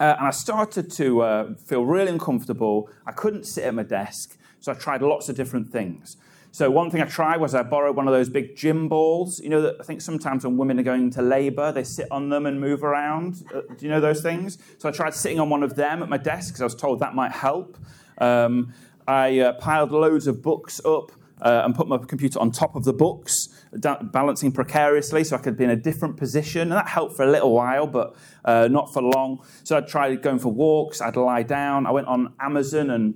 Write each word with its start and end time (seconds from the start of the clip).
Uh, 0.00 0.14
and 0.18 0.28
I 0.28 0.30
started 0.30 0.90
to 0.92 1.20
uh, 1.20 1.54
feel 1.66 1.84
really 1.84 2.10
uncomfortable. 2.10 2.88
I 3.06 3.12
couldn't 3.12 3.44
sit 3.44 3.64
at 3.64 3.74
my 3.74 3.82
desk. 3.82 4.38
So 4.60 4.72
I 4.72 4.74
tried 4.74 5.02
lots 5.02 5.28
of 5.28 5.36
different 5.36 5.70
things. 5.70 6.16
So 6.50 6.70
one 6.70 6.90
thing 6.90 7.02
I 7.02 7.04
tried 7.04 7.38
was 7.38 7.54
I 7.54 7.62
borrowed 7.62 7.96
one 7.96 8.08
of 8.08 8.14
those 8.14 8.28
big 8.28 8.56
gym 8.56 8.88
balls. 8.88 9.38
You 9.40 9.50
know 9.50 9.62
that 9.62 9.76
I 9.80 9.84
think 9.84 10.00
sometimes 10.00 10.44
when 10.44 10.56
women 10.56 10.80
are 10.80 10.82
going 10.82 11.02
into 11.02 11.22
labour, 11.22 11.72
they 11.72 11.84
sit 11.84 12.08
on 12.10 12.30
them 12.30 12.46
and 12.46 12.60
move 12.60 12.82
around. 12.82 13.44
Uh, 13.54 13.60
do 13.76 13.84
you 13.84 13.90
know 13.90 14.00
those 14.00 14.22
things? 14.22 14.58
So 14.78 14.88
I 14.88 14.92
tried 14.92 15.14
sitting 15.14 15.38
on 15.40 15.50
one 15.50 15.62
of 15.62 15.76
them 15.76 16.02
at 16.02 16.08
my 16.08 16.16
desk 16.16 16.48
because 16.48 16.62
I 16.62 16.64
was 16.64 16.74
told 16.74 17.00
that 17.00 17.14
might 17.14 17.32
help. 17.32 17.76
Um, 18.18 18.72
I 19.06 19.40
uh, 19.40 19.52
piled 19.54 19.92
loads 19.92 20.26
of 20.26 20.42
books 20.42 20.80
up. 20.84 21.12
Uh, 21.40 21.62
and 21.64 21.72
put 21.72 21.86
my 21.86 21.96
computer 21.98 22.36
on 22.40 22.50
top 22.50 22.74
of 22.74 22.82
the 22.82 22.92
books, 22.92 23.46
da- 23.78 24.02
balancing 24.02 24.50
precariously 24.50 25.22
so 25.22 25.36
I 25.36 25.38
could 25.38 25.56
be 25.56 25.62
in 25.62 25.70
a 25.70 25.76
different 25.76 26.16
position. 26.16 26.62
And 26.62 26.72
that 26.72 26.88
helped 26.88 27.14
for 27.14 27.22
a 27.22 27.30
little 27.30 27.52
while, 27.52 27.86
but 27.86 28.16
uh, 28.44 28.66
not 28.66 28.92
for 28.92 29.02
long. 29.02 29.46
So 29.62 29.76
I 29.76 29.82
tried 29.82 30.20
going 30.20 30.40
for 30.40 30.52
walks, 30.52 31.00
I'd 31.00 31.14
lie 31.14 31.44
down. 31.44 31.86
I 31.86 31.92
went 31.92 32.08
on 32.08 32.34
Amazon 32.40 32.90
and 32.90 33.14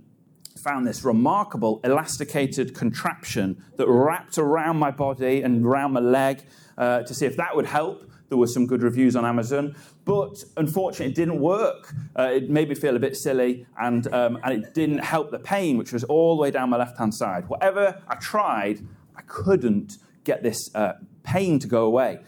found 0.58 0.86
this 0.86 1.05
remarkable 1.05 1.81
elasticated 1.84 2.75
contraption 2.75 3.62
that 3.77 3.89
wrapped 3.89 4.39
around 4.39 4.77
my 4.77 4.91
body 4.91 5.42
and 5.42 5.64
around 5.64 5.92
my 5.92 6.00
leg 6.00 6.42
uh, 6.78 7.03
to 7.03 7.14
see 7.14 7.27
if 7.27 7.36
that 7.36 7.55
would 7.56 7.67
help. 7.67 8.09
There 8.28 8.39
were 8.39 8.47
some 8.47 8.67
good 8.67 8.83
reviews 8.83 9.14
on 9.14 9.27
Amazon, 9.27 9.77
but 10.06 10.42
unfortunately, 10.56 11.12
it 11.12 11.14
didn't 11.14 11.39
work. 11.39 11.92
Uh, 12.19 12.31
it 12.33 12.48
made 12.48 12.70
me 12.70 12.75
feel 12.75 12.97
a 12.97 12.98
bit 12.98 13.14
silly, 13.14 13.67
and, 13.78 14.11
um, 14.14 14.39
and 14.42 14.64
it 14.64 14.72
didn't 14.72 15.00
help 15.00 15.31
the 15.31 15.39
pain, 15.39 15.77
which 15.77 15.92
was 15.92 16.03
all 16.05 16.36
the 16.36 16.41
way 16.41 16.50
down 16.50 16.70
my 16.70 16.78
left 16.78 16.97
hand 16.97 17.14
side. 17.14 17.48
Whatever 17.48 18.03
I 18.09 18.14
tried, 18.16 18.81
I 19.14 19.20
couldn't 19.22 19.98
get 20.25 20.42
this 20.42 20.75
uh, 20.75 20.94
pain 21.25 21.59
to 21.59 21.66
go 21.66 21.84
away. 21.84 22.20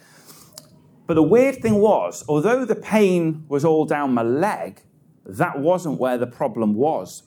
But 1.06 1.14
the 1.14 1.22
weird 1.22 1.56
thing 1.62 1.76
was, 1.76 2.24
although 2.28 2.64
the 2.64 2.74
pain 2.74 3.44
was 3.48 3.64
all 3.64 3.84
down 3.84 4.12
my 4.12 4.22
leg, 4.22 4.82
that 5.26 5.58
wasn't 5.58 5.98
where 5.98 6.18
the 6.18 6.26
problem 6.26 6.74
was. 6.74 7.22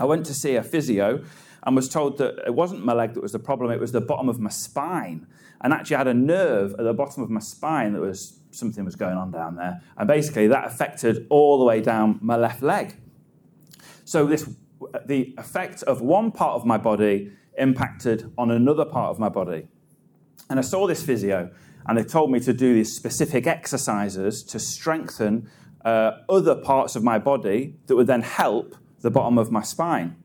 I 0.00 0.04
went 0.04 0.26
to 0.26 0.34
see 0.34 0.56
a 0.56 0.62
physio 0.62 1.22
and 1.62 1.76
was 1.76 1.88
told 1.88 2.16
that 2.18 2.38
it 2.46 2.54
wasn't 2.54 2.84
my 2.84 2.94
leg 2.94 3.14
that 3.14 3.22
was 3.22 3.32
the 3.32 3.38
problem, 3.38 3.70
it 3.70 3.78
was 3.78 3.92
the 3.92 4.00
bottom 4.00 4.28
of 4.28 4.40
my 4.40 4.48
spine. 4.48 5.26
And 5.60 5.74
actually, 5.74 5.96
I 5.96 5.98
had 5.98 6.08
a 6.08 6.14
nerve 6.14 6.72
at 6.72 6.84
the 6.84 6.94
bottom 6.94 7.22
of 7.22 7.28
my 7.28 7.40
spine 7.40 7.92
that 7.92 8.00
was 8.00 8.40
something 8.50 8.82
was 8.84 8.96
going 8.96 9.16
on 9.16 9.30
down 9.30 9.56
there. 9.56 9.82
And 9.98 10.08
basically, 10.08 10.48
that 10.48 10.66
affected 10.66 11.26
all 11.28 11.58
the 11.58 11.64
way 11.64 11.82
down 11.82 12.18
my 12.22 12.36
left 12.36 12.62
leg. 12.62 12.96
So, 14.06 14.24
this, 14.24 14.48
the 15.04 15.34
effect 15.36 15.82
of 15.82 16.00
one 16.00 16.32
part 16.32 16.54
of 16.54 16.64
my 16.64 16.78
body 16.78 17.32
impacted 17.58 18.32
on 18.38 18.50
another 18.50 18.86
part 18.86 19.10
of 19.10 19.18
my 19.18 19.28
body. 19.28 19.68
And 20.48 20.58
I 20.58 20.62
saw 20.62 20.86
this 20.86 21.04
physio, 21.04 21.50
and 21.86 21.98
they 21.98 22.04
told 22.04 22.30
me 22.30 22.40
to 22.40 22.54
do 22.54 22.72
these 22.72 22.96
specific 22.96 23.46
exercises 23.46 24.42
to 24.44 24.58
strengthen 24.58 25.50
uh, 25.84 26.12
other 26.28 26.54
parts 26.54 26.96
of 26.96 27.04
my 27.04 27.18
body 27.18 27.76
that 27.86 27.96
would 27.96 28.06
then 28.06 28.22
help 28.22 28.76
the 29.00 29.10
bottom 29.10 29.38
of 29.38 29.50
my 29.50 29.62
spine. 29.62 30.16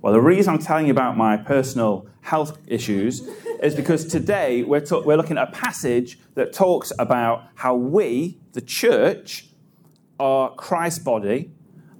Well, 0.00 0.12
the 0.12 0.20
reason 0.20 0.54
I'm 0.54 0.60
telling 0.60 0.86
you 0.86 0.92
about 0.92 1.16
my 1.16 1.36
personal 1.36 2.08
health 2.22 2.58
issues 2.66 3.20
is 3.62 3.74
because 3.74 4.04
today 4.04 4.64
we're, 4.64 4.84
we're 5.04 5.16
looking 5.16 5.38
at 5.38 5.48
a 5.48 5.52
passage 5.52 6.18
that 6.34 6.52
talks 6.52 6.92
about 6.98 7.44
how 7.54 7.76
we, 7.76 8.40
the 8.52 8.60
church, 8.60 9.48
are 10.18 10.54
Christ's 10.54 10.98
body, 10.98 11.52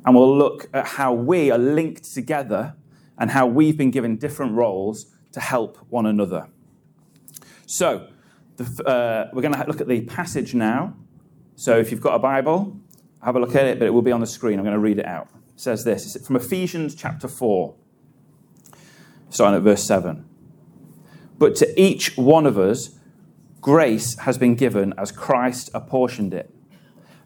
and 0.04 0.14
we'll 0.16 0.36
look 0.36 0.68
at 0.74 0.86
how 0.86 1.12
we 1.12 1.50
are 1.50 1.58
linked 1.58 2.12
together 2.12 2.74
and 3.18 3.30
how 3.30 3.46
we've 3.46 3.76
been 3.76 3.92
given 3.92 4.16
different 4.16 4.54
roles 4.54 5.14
to 5.30 5.38
help 5.38 5.78
one 5.88 6.06
another. 6.06 6.48
So, 7.66 8.08
the, 8.56 8.84
uh, 8.84 9.30
we're 9.32 9.42
going 9.42 9.54
to 9.54 9.64
look 9.66 9.80
at 9.80 9.86
the 9.86 10.00
passage 10.02 10.54
now. 10.54 10.96
So, 11.54 11.78
if 11.78 11.90
you've 11.90 12.00
got 12.00 12.14
a 12.14 12.18
Bible, 12.18 12.76
have 13.22 13.36
a 13.36 13.40
look 13.40 13.54
at 13.54 13.66
it, 13.66 13.78
but 13.78 13.86
it 13.86 13.90
will 13.90 14.02
be 14.02 14.12
on 14.12 14.20
the 14.20 14.26
screen. 14.26 14.58
I'm 14.58 14.64
going 14.64 14.74
to 14.74 14.80
read 14.80 14.98
it 14.98 15.06
out 15.06 15.28
says 15.62 15.84
this 15.84 16.16
it's 16.16 16.26
from 16.26 16.36
Ephesians 16.36 16.94
chapter 16.94 17.28
4, 17.28 17.74
starting 19.30 19.56
at 19.56 19.62
verse 19.62 19.84
7. 19.84 20.24
But 21.38 21.54
to 21.56 21.80
each 21.80 22.16
one 22.16 22.46
of 22.46 22.58
us, 22.58 22.98
grace 23.60 24.18
has 24.20 24.38
been 24.38 24.54
given 24.54 24.92
as 24.98 25.12
Christ 25.12 25.70
apportioned 25.72 26.34
it. 26.34 26.52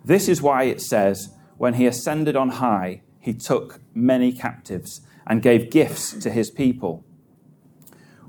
This 0.04 0.28
is 0.28 0.42
why 0.42 0.64
it 0.64 0.80
says, 0.80 1.30
when 1.56 1.74
he 1.74 1.86
ascended 1.86 2.36
on 2.36 2.50
high, 2.50 3.02
he 3.18 3.34
took 3.34 3.80
many 3.94 4.32
captives 4.32 5.00
and 5.26 5.42
gave 5.42 5.70
gifts 5.70 6.12
to 6.12 6.30
his 6.30 6.50
people. 6.50 7.04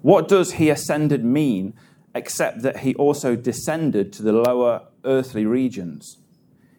What 0.01 0.27
does 0.27 0.53
he 0.53 0.69
ascended 0.69 1.23
mean 1.23 1.73
except 2.15 2.61
that 2.63 2.79
he 2.79 2.95
also 2.95 3.35
descended 3.35 4.11
to 4.13 4.23
the 4.23 4.31
lower 4.31 4.87
earthly 5.03 5.45
regions? 5.45 6.17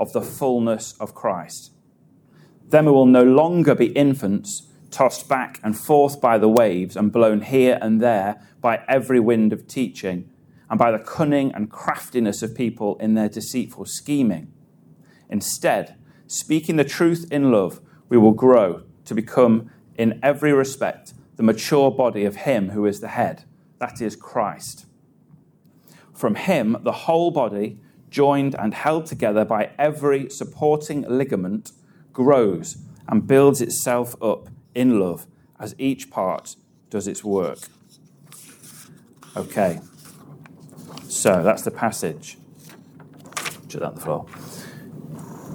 of 0.00 0.12
the 0.12 0.22
fullness 0.22 0.94
of 0.98 1.14
Christ. 1.14 1.72
Then 2.66 2.86
we 2.86 2.92
will 2.92 3.06
no 3.06 3.22
longer 3.22 3.74
be 3.74 3.92
infants, 3.92 4.66
tossed 4.90 5.28
back 5.28 5.60
and 5.62 5.76
forth 5.76 6.20
by 6.20 6.38
the 6.38 6.48
waves 6.48 6.96
and 6.96 7.12
blown 7.12 7.42
here 7.42 7.78
and 7.80 8.00
there 8.00 8.40
by 8.60 8.82
every 8.88 9.20
wind 9.20 9.52
of 9.52 9.68
teaching, 9.68 10.30
and 10.68 10.78
by 10.78 10.90
the 10.90 10.98
cunning 10.98 11.52
and 11.52 11.70
craftiness 11.70 12.42
of 12.42 12.54
people 12.54 12.96
in 12.98 13.14
their 13.14 13.28
deceitful 13.28 13.84
scheming. 13.84 14.52
Instead, 15.28 15.96
speaking 16.26 16.76
the 16.76 16.84
truth 16.84 17.26
in 17.30 17.50
love, 17.50 17.80
we 18.08 18.16
will 18.16 18.32
grow 18.32 18.82
to 19.04 19.14
become, 19.14 19.70
in 19.96 20.18
every 20.22 20.52
respect, 20.52 21.12
the 21.36 21.42
mature 21.42 21.90
body 21.90 22.24
of 22.24 22.36
Him 22.36 22.70
who 22.70 22.86
is 22.86 23.00
the 23.00 23.08
head, 23.08 23.44
that 23.78 24.00
is 24.00 24.16
Christ. 24.16 24.86
From 26.14 26.36
Him, 26.36 26.76
the 26.82 26.92
whole 26.92 27.30
body, 27.30 27.80
joined 28.10 28.54
and 28.54 28.74
held 28.74 29.06
together 29.06 29.44
by 29.44 29.70
every 29.78 30.28
supporting 30.28 31.02
ligament, 31.08 31.72
grows 32.12 32.78
and 33.08 33.26
builds 33.26 33.60
itself 33.60 34.14
up 34.22 34.48
in 34.74 35.00
love 35.00 35.26
as 35.58 35.74
each 35.78 36.10
part 36.10 36.56
does 36.90 37.06
its 37.06 37.24
work. 37.24 37.58
Okay, 39.36 39.80
so 41.08 41.42
that's 41.42 41.62
the 41.62 41.70
passage. 41.70 42.36
Shut 43.68 43.80
that 43.80 43.88
on 43.88 43.94
the 43.94 44.00
floor. 44.00 44.26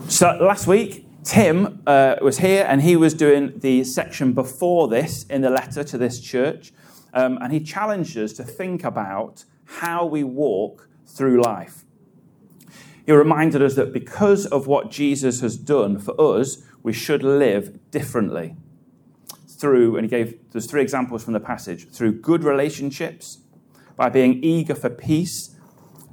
So 0.08 0.38
last 0.40 0.68
week, 0.68 1.06
Tim 1.24 1.82
uh, 1.88 2.18
was 2.22 2.38
here 2.38 2.66
and 2.70 2.82
he 2.82 2.96
was 2.96 3.14
doing 3.14 3.60
the 3.60 3.84
section 3.84 4.34
before 4.34 4.88
this 4.88 5.24
in 5.24 5.42
the 5.42 5.50
letter 5.50 5.84
to 5.84 5.98
this 5.98 6.22
church. 6.22 6.72
Um, 7.14 7.38
and 7.42 7.52
he 7.52 7.60
challenged 7.60 8.18
us 8.18 8.34
to 8.34 8.44
think 8.44 8.84
about 8.84 9.44
how 9.66 10.06
we 10.06 10.24
walk 10.24 10.88
through 11.08 11.42
life. 11.42 11.85
He 13.06 13.12
reminded 13.12 13.62
us 13.62 13.76
that 13.76 13.94
because 13.94 14.46
of 14.48 14.68
what 14.68 14.90
Jesus 14.92 15.42
has 15.42 15.58
done 15.58 16.00
for 16.00 16.20
us, 16.20 16.64
we 16.82 16.94
should 16.94 17.24
live 17.24 17.92
differently. 17.92 18.56
through, 19.58 19.96
and 19.96 20.06
he 20.06 20.10
gave, 20.10 20.38
there's 20.52 20.70
three 20.70 20.82
examples 20.82 21.24
from 21.24 21.34
the 21.34 21.40
passage, 21.40 21.90
through 21.90 22.12
good 22.12 22.44
relationships, 22.44 23.40
by 23.96 24.10
being 24.10 24.44
eager 24.44 24.76
for 24.76 24.90
peace, 24.90 25.56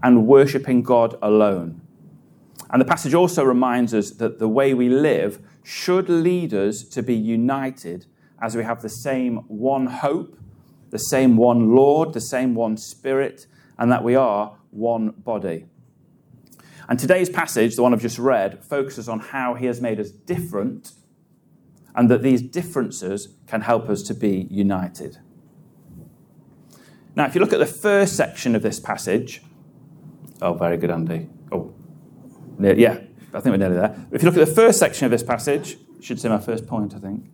and 0.03 0.27
worshipping 0.27 0.83
God 0.83 1.17
alone. 1.23 1.81
And 2.71 2.81
the 2.81 2.87
passage 2.87 3.15
also 3.15 3.45
reminds 3.45 3.93
us 3.93 4.11
that 4.13 4.39
the 4.39 4.49
way 4.49 4.75
we 4.75 4.89
live 4.89 5.41
should 5.63 6.09
lead 6.09 6.55
us 6.55 6.83
to 6.85 7.03
be 7.03 7.15
united 7.15 8.07
as 8.41 8.57
we 8.57 8.65
have 8.65 8.83
the 8.83 8.89
same 8.89 9.37
one 9.49 9.87
hope, 9.87 10.37
the 10.91 10.99
same 10.99 11.37
one 11.37 11.75
Lord, 11.75 12.15
the 12.15 12.21
same 12.21 12.55
one 12.55 12.77
Spirit, 12.77 13.47
and 13.79 13.93
that 13.93 14.03
we 14.03 14.15
are 14.15 14.57
one 14.71 15.11
body. 15.11 15.67
And 16.93 17.01
today's 17.01 17.31
passage, 17.31 17.75
the 17.75 17.83
one 17.83 17.95
I've 17.95 18.03
just 18.03 18.19
read, 18.19 18.63
focuses 18.63 19.09
on 19.09 19.19
how 19.19 19.55
he 19.55 19.65
has 19.65 19.81
made 19.81 19.99
us 19.99 20.11
different 20.11 20.93
and 21.95 22.11
that 22.11 22.23
these 22.23 22.43
differences 22.43 23.29
can 23.47 23.63
help 23.63 23.89
us 23.89 24.03
to 24.03 24.15
be 24.15 24.47
united. 24.51 25.17
Now, 27.17 27.25
if 27.25 27.35
you 27.35 27.41
look 27.41 27.55
at 27.55 27.61
the 27.61 27.65
first 27.65 28.15
section 28.15 28.55
of 28.55 28.61
this 28.61 28.79
passage, 28.79 29.41
oh, 30.43 30.53
very 30.53 30.77
good, 30.77 30.91
Andy. 30.91 31.31
Oh, 31.51 31.75
yeah, 32.61 32.99
I 33.33 33.41
think 33.41 33.47
we're 33.47 33.57
nearly 33.57 33.77
there. 33.77 33.97
If 34.13 34.23
you 34.23 34.29
look 34.29 34.37
at 34.37 34.47
the 34.47 34.55
first 34.55 34.79
section 34.79 35.07
of 35.07 35.11
this 35.11 35.23
passage, 35.23 35.79
should 36.03 36.21
say 36.21 36.29
my 36.29 36.41
first 36.41 36.67
point, 36.67 36.95
I 36.95 36.99
think. 36.99 37.25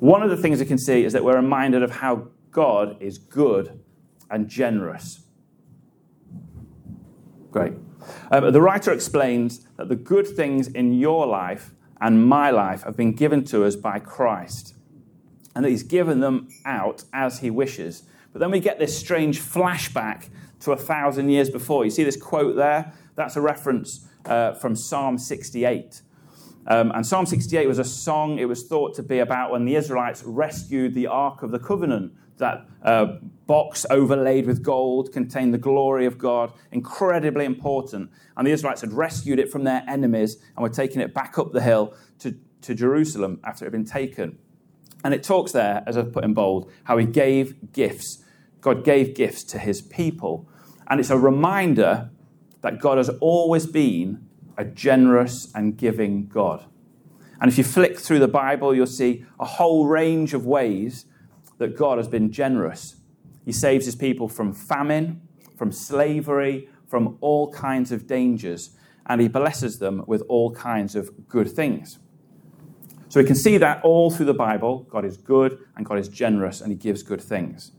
One 0.00 0.24
of 0.24 0.30
the 0.30 0.36
things 0.36 0.58
you 0.58 0.66
can 0.66 0.78
see 0.78 1.04
is 1.04 1.12
that 1.12 1.22
we're 1.22 1.36
reminded 1.36 1.84
of 1.84 1.92
how 1.92 2.26
God 2.50 2.96
is 2.98 3.18
good 3.18 3.78
and 4.28 4.48
generous. 4.48 5.20
Great. 7.52 7.74
Um, 8.30 8.52
the 8.52 8.60
writer 8.60 8.92
explains 8.92 9.66
that 9.76 9.88
the 9.88 9.96
good 9.96 10.26
things 10.26 10.68
in 10.68 10.94
your 10.94 11.26
life 11.26 11.72
and 12.00 12.26
my 12.26 12.50
life 12.50 12.82
have 12.84 12.96
been 12.96 13.12
given 13.12 13.44
to 13.44 13.64
us 13.64 13.76
by 13.76 13.98
Christ, 13.98 14.74
and 15.54 15.64
that 15.64 15.70
He's 15.70 15.82
given 15.82 16.20
them 16.20 16.48
out 16.64 17.04
as 17.12 17.40
He 17.40 17.50
wishes. 17.50 18.04
But 18.32 18.40
then 18.40 18.50
we 18.50 18.60
get 18.60 18.78
this 18.78 18.96
strange 18.96 19.40
flashback 19.40 20.28
to 20.60 20.72
a 20.72 20.76
thousand 20.76 21.30
years 21.30 21.50
before. 21.50 21.84
You 21.84 21.90
see 21.90 22.04
this 22.04 22.16
quote 22.16 22.56
there? 22.56 22.92
That's 23.14 23.36
a 23.36 23.40
reference 23.40 24.06
uh, 24.26 24.54
from 24.54 24.76
Psalm 24.76 25.18
68. 25.18 26.02
Um, 26.66 26.92
and 26.94 27.06
Psalm 27.06 27.24
68 27.24 27.66
was 27.66 27.78
a 27.78 27.84
song, 27.84 28.38
it 28.38 28.44
was 28.44 28.66
thought 28.66 28.94
to 28.96 29.02
be 29.02 29.20
about 29.20 29.50
when 29.50 29.64
the 29.64 29.74
Israelites 29.74 30.22
rescued 30.22 30.94
the 30.94 31.06
Ark 31.06 31.42
of 31.42 31.50
the 31.50 31.58
Covenant. 31.58 32.12
That 32.38 32.66
uh, 32.82 33.16
box 33.46 33.84
overlaid 33.90 34.46
with 34.46 34.62
gold 34.62 35.12
contained 35.12 35.52
the 35.52 35.58
glory 35.58 36.06
of 36.06 36.18
God, 36.18 36.52
incredibly 36.72 37.44
important. 37.44 38.10
And 38.36 38.46
the 38.46 38.52
Israelites 38.52 38.80
had 38.80 38.92
rescued 38.92 39.38
it 39.38 39.50
from 39.50 39.64
their 39.64 39.84
enemies 39.88 40.36
and 40.56 40.62
were 40.62 40.68
taking 40.68 41.00
it 41.00 41.14
back 41.14 41.38
up 41.38 41.52
the 41.52 41.60
hill 41.60 41.94
to, 42.20 42.36
to 42.62 42.74
Jerusalem 42.74 43.40
after 43.44 43.64
it 43.64 43.66
had 43.66 43.72
been 43.72 43.84
taken. 43.84 44.38
And 45.04 45.14
it 45.14 45.22
talks 45.22 45.52
there, 45.52 45.82
as 45.86 45.96
I've 45.96 46.12
put 46.12 46.24
in 46.24 46.34
bold, 46.34 46.70
how 46.84 46.98
he 46.98 47.06
gave 47.06 47.72
gifts. 47.72 48.22
God 48.60 48.84
gave 48.84 49.14
gifts 49.14 49.44
to 49.44 49.58
his 49.58 49.80
people. 49.80 50.48
And 50.88 51.00
it's 51.00 51.10
a 51.10 51.18
reminder 51.18 52.10
that 52.62 52.80
God 52.80 52.98
has 52.98 53.08
always 53.20 53.66
been 53.66 54.26
a 54.56 54.64
generous 54.64 55.52
and 55.54 55.76
giving 55.76 56.26
God. 56.26 56.64
And 57.40 57.50
if 57.50 57.56
you 57.56 57.64
flick 57.64 57.98
through 57.98 58.18
the 58.18 58.28
Bible, 58.28 58.74
you'll 58.74 58.86
see 58.86 59.24
a 59.38 59.44
whole 59.44 59.86
range 59.86 60.34
of 60.34 60.44
ways 60.44 61.06
that 61.58 61.76
God 61.76 61.98
has 61.98 62.08
been 62.08 62.30
generous. 62.32 62.96
He 63.44 63.52
saves 63.52 63.84
his 63.84 63.94
people 63.94 64.28
from 64.28 64.52
famine, 64.52 65.22
from 65.56 65.72
slavery, 65.72 66.68
from 66.86 67.18
all 67.20 67.52
kinds 67.52 67.92
of 67.92 68.06
dangers, 68.06 68.76
and 69.06 69.20
he 69.20 69.28
blesses 69.28 69.78
them 69.78 70.04
with 70.06 70.22
all 70.28 70.54
kinds 70.54 70.94
of 70.94 71.28
good 71.28 71.50
things. 71.50 71.98
So 73.08 73.20
we 73.20 73.26
can 73.26 73.36
see 73.36 73.56
that 73.56 73.82
all 73.82 74.10
through 74.10 74.26
the 74.26 74.34
Bible. 74.34 74.86
God 74.90 75.04
is 75.04 75.16
good 75.16 75.58
and 75.76 75.86
God 75.86 75.98
is 75.98 76.08
generous 76.08 76.60
and 76.60 76.70
he 76.70 76.76
gives 76.76 77.02
good 77.02 77.22
things. 77.22 77.72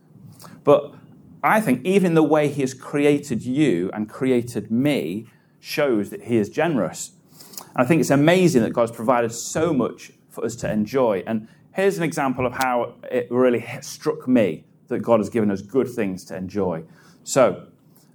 But 0.63 0.95
I 1.43 1.61
think 1.61 1.85
even 1.85 2.15
the 2.15 2.23
way 2.23 2.47
he 2.47 2.61
has 2.61 2.73
created 2.73 3.43
you 3.43 3.91
and 3.93 4.09
created 4.09 4.71
me 4.71 5.27
shows 5.59 6.09
that 6.09 6.23
he 6.23 6.37
is 6.37 6.49
generous. 6.49 7.11
And 7.59 7.83
I 7.83 7.85
think 7.85 8.01
it's 8.01 8.09
amazing 8.09 8.63
that 8.63 8.73
God's 8.73 8.91
provided 8.91 9.31
so 9.31 9.71
much 9.71 10.11
for 10.29 10.43
us 10.43 10.55
to 10.57 10.71
enjoy. 10.71 11.23
And 11.27 11.47
here's 11.73 11.97
an 11.97 12.03
example 12.03 12.45
of 12.45 12.53
how 12.53 12.95
it 13.11 13.27
really 13.29 13.65
struck 13.81 14.27
me 14.27 14.65
that 14.87 14.99
God 14.99 15.19
has 15.19 15.29
given 15.29 15.51
us 15.51 15.61
good 15.61 15.87
things 15.87 16.25
to 16.25 16.35
enjoy. 16.35 16.83
So, 17.23 17.67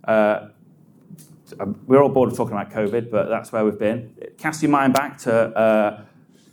uh, 0.05 0.49
we're 1.87 2.03
all 2.03 2.09
bored 2.09 2.31
of 2.31 2.37
talking 2.37 2.57
about 2.57 2.71
COVID, 2.71 3.11
but 3.11 3.29
that's 3.29 3.53
where 3.53 3.65
we've 3.65 3.79
been. 3.79 4.15
Cast 4.39 4.63
your 4.63 4.71
mind 4.71 4.95
back 4.95 5.19
to 5.19 5.33
uh, 5.57 6.05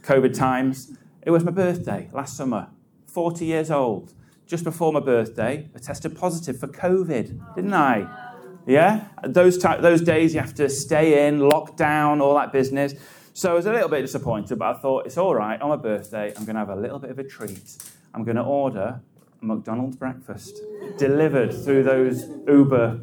COVID 0.03 0.37
times. 0.37 0.95
It 1.23 1.31
was 1.31 1.43
my 1.43 1.51
birthday 1.51 2.09
last 2.13 2.35
summer, 2.35 2.67
40 3.07 3.45
years 3.45 3.71
old. 3.71 4.13
Just 4.45 4.63
before 4.63 4.91
my 4.91 4.99
birthday, 4.99 5.69
I 5.73 5.79
tested 5.79 6.17
positive 6.17 6.59
for 6.59 6.67
COVID, 6.67 7.55
didn't 7.55 7.73
I? 7.73 8.29
Yeah? 8.67 9.07
Those, 9.23 9.57
type, 9.57 9.81
those 9.81 10.01
days 10.01 10.33
you 10.33 10.41
have 10.41 10.53
to 10.55 10.69
stay 10.69 11.27
in, 11.27 11.39
lock 11.39 11.77
down, 11.77 12.21
all 12.21 12.35
that 12.35 12.51
business. 12.51 12.93
So 13.33 13.51
I 13.51 13.53
was 13.53 13.65
a 13.65 13.71
little 13.71 13.87
bit 13.87 14.01
disappointed, 14.01 14.59
but 14.59 14.75
I 14.75 14.79
thought 14.79 15.05
it's 15.05 15.17
all 15.17 15.33
right. 15.33 15.61
On 15.61 15.69
my 15.69 15.77
birthday, 15.77 16.33
I'm 16.35 16.43
going 16.43 16.55
to 16.55 16.59
have 16.59 16.69
a 16.69 16.75
little 16.75 16.99
bit 16.99 17.11
of 17.11 17.19
a 17.19 17.23
treat. 17.23 17.77
I'm 18.13 18.25
going 18.25 18.35
to 18.35 18.43
order 18.43 18.99
a 19.41 19.45
McDonald's 19.45 19.95
breakfast 19.95 20.59
delivered 20.97 21.53
through 21.53 21.83
those 21.83 22.25
Uber 22.47 23.01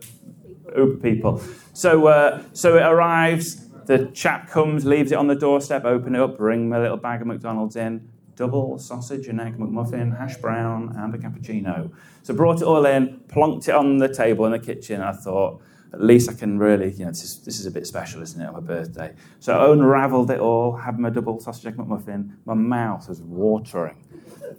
Uber 0.76 0.96
people. 0.96 1.42
So, 1.72 2.08
uh, 2.08 2.42
so 2.52 2.76
it 2.76 2.82
arrives. 2.82 3.68
The 3.86 4.10
chap 4.12 4.50
comes, 4.50 4.84
leaves 4.84 5.12
it 5.12 5.14
on 5.14 5.28
the 5.28 5.34
doorstep, 5.34 5.86
open 5.86 6.14
it 6.14 6.20
up, 6.20 6.36
bring 6.36 6.68
my 6.68 6.78
little 6.78 6.98
bag 6.98 7.22
of 7.22 7.26
McDonald's 7.26 7.74
in, 7.74 8.06
double 8.36 8.78
sausage 8.78 9.28
and 9.28 9.40
egg 9.40 9.56
McMuffin, 9.56 10.18
hash 10.18 10.36
brown, 10.36 10.94
and 10.94 11.14
a 11.14 11.18
cappuccino. 11.18 11.90
So 12.22 12.34
brought 12.34 12.60
it 12.60 12.64
all 12.64 12.84
in, 12.84 13.20
plonked 13.28 13.66
it 13.66 13.74
on 13.74 13.96
the 13.96 14.12
table 14.12 14.44
in 14.44 14.52
the 14.52 14.58
kitchen. 14.58 15.00
I 15.00 15.12
thought, 15.12 15.62
at 15.92 16.02
least 16.02 16.30
I 16.30 16.34
can 16.34 16.58
really, 16.58 16.92
you 16.92 17.04
know, 17.04 17.10
this 17.10 17.24
is, 17.24 17.44
this 17.44 17.60
is 17.60 17.66
a 17.66 17.70
bit 17.70 17.86
special, 17.86 18.22
isn't 18.22 18.40
it, 18.40 18.46
on 18.46 18.52
my 18.52 18.60
birthday? 18.60 19.14
So 19.40 19.58
I 19.58 19.72
unravelled 19.72 20.30
it 20.30 20.38
all, 20.38 20.76
had 20.76 20.98
my 20.98 21.10
double 21.10 21.40
sausage 21.40 21.66
egg 21.66 21.76
McMuffin. 21.76 22.36
My 22.44 22.54
mouth 22.54 23.08
was 23.08 23.22
watering. 23.22 24.04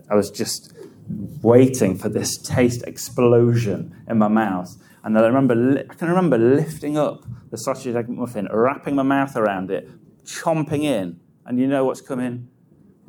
I 0.10 0.16
was 0.16 0.31
just 0.31 0.74
waiting 1.42 1.98
for 1.98 2.10
this 2.10 2.38
taste 2.38 2.84
explosion 2.84 3.96
in 4.08 4.18
my 4.18 4.28
mouth. 4.28 4.76
And 5.04 5.16
then 5.16 5.24
I 5.24 5.28
remember, 5.28 5.86
I 5.90 5.94
can 5.94 6.10
remember 6.10 6.38
lifting 6.38 6.98
up 6.98 7.26
the 7.52 7.58
sausage 7.58 7.96
egg 7.96 8.08
McMuffin, 8.08 8.48
wrapping 8.52 8.96
my 8.96 9.04
mouth 9.04 9.36
around 9.36 9.70
it, 9.70 9.88
chomping 10.25 10.84
in, 10.84 11.20
and 11.46 11.60
you 11.60 11.68
know 11.68 11.86
what's 11.86 12.02
coming? 12.02 12.48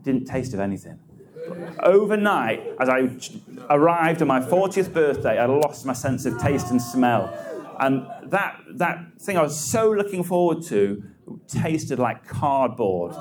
Didn't 0.02 0.26
taste 0.26 0.54
of 0.54 0.60
anything. 0.60 0.98
Overnight, 1.82 2.62
as 2.78 2.88
I 2.88 3.10
arrived 3.70 4.22
on 4.22 4.28
my 4.28 4.40
40th 4.40 4.92
birthday, 4.92 5.38
I 5.38 5.46
lost 5.46 5.84
my 5.84 5.92
sense 5.92 6.24
of 6.26 6.38
taste 6.38 6.70
and 6.70 6.80
smell. 6.80 7.34
And 7.80 8.06
that, 8.26 8.60
that 8.74 9.20
thing 9.20 9.38
I 9.38 9.42
was 9.42 9.58
so 9.58 9.90
looking 9.90 10.22
forward 10.22 10.62
to 10.64 11.02
tasted 11.48 11.98
like 11.98 12.26
cardboard. 12.26 13.14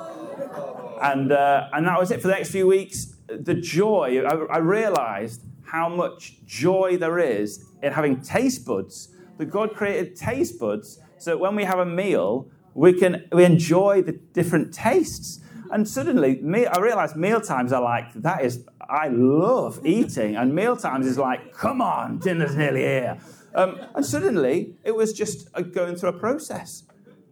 And, 1.01 1.31
uh, 1.31 1.69
and 1.71 1.87
that 1.87 1.97
was 1.97 2.11
it 2.11 2.21
for 2.21 2.27
the 2.27 2.33
next 2.33 2.51
few 2.51 2.67
weeks. 2.67 3.15
The 3.27 3.53
joy, 3.53 4.21
I, 4.25 4.55
I 4.55 4.57
realized 4.57 5.43
how 5.63 5.87
much 5.87 6.45
joy 6.45 6.97
there 6.97 7.19
is 7.19 7.65
in 7.81 7.93
having 7.93 8.21
taste 8.21 8.65
buds. 8.65 9.15
That 9.37 9.45
God 9.45 9.73
created 9.73 10.17
taste 10.17 10.59
buds 10.59 10.99
so 11.17 11.31
that 11.31 11.37
when 11.37 11.55
we 11.55 11.63
have 11.63 11.79
a 11.79 11.85
meal, 11.85 12.51
we 12.73 12.91
can 12.93 13.29
we 13.31 13.45
enjoy 13.45 14.01
the 14.01 14.11
different 14.11 14.73
tastes. 14.73 15.39
And 15.71 15.87
suddenly, 15.87 16.41
me, 16.41 16.65
I 16.65 16.79
realized 16.79 17.15
meal 17.15 17.39
times 17.39 17.71
are 17.71 17.81
like, 17.81 18.11
that 18.15 18.43
is, 18.43 18.65
I 18.89 19.07
love 19.09 19.85
eating. 19.85 20.35
And 20.35 20.53
meal 20.53 20.75
times 20.75 21.05
is 21.05 21.17
like, 21.17 21.53
come 21.53 21.79
on, 21.81 22.17
dinner's 22.17 22.55
nearly 22.55 22.81
here. 22.81 23.19
Um, 23.55 23.79
and 23.95 24.05
suddenly, 24.05 24.75
it 24.83 24.95
was 24.95 25.13
just 25.13 25.51
going 25.71 25.95
through 25.95 26.09
a 26.09 26.19
process. 26.19 26.83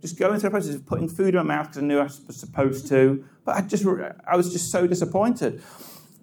Just 0.02 0.18
going 0.18 0.40
through 0.40 0.50
a 0.50 0.52
process 0.52 0.76
of 0.76 0.86
putting 0.86 1.10
food 1.10 1.30
in 1.30 1.36
my 1.36 1.56
mouth 1.56 1.68
because 1.68 1.80
I 1.80 1.82
knew 1.82 2.00
I 2.00 2.04
was 2.04 2.22
supposed 2.30 2.88
to. 2.90 3.26
But 3.46 3.56
I 3.56 3.62
just, 3.62 3.86
I 4.28 4.36
was 4.36 4.52
just 4.52 4.72
so 4.72 4.88
disappointed. 4.88 5.62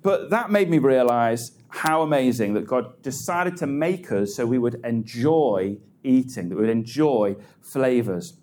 But 0.02 0.30
that 0.30 0.50
made 0.50 0.68
me 0.68 0.78
realize 0.78 1.52
how 1.68 2.02
amazing 2.02 2.54
that 2.54 2.66
God 2.66 3.02
decided 3.02 3.56
to 3.56 3.66
make 3.66 4.12
us 4.12 4.34
so 4.34 4.46
we 4.46 4.58
would 4.58 4.80
enjoy 4.84 5.78
eating, 6.04 6.50
that 6.50 6.56
we 6.56 6.62
would 6.62 6.70
enjoy 6.70 7.36
flavors. 7.60 8.34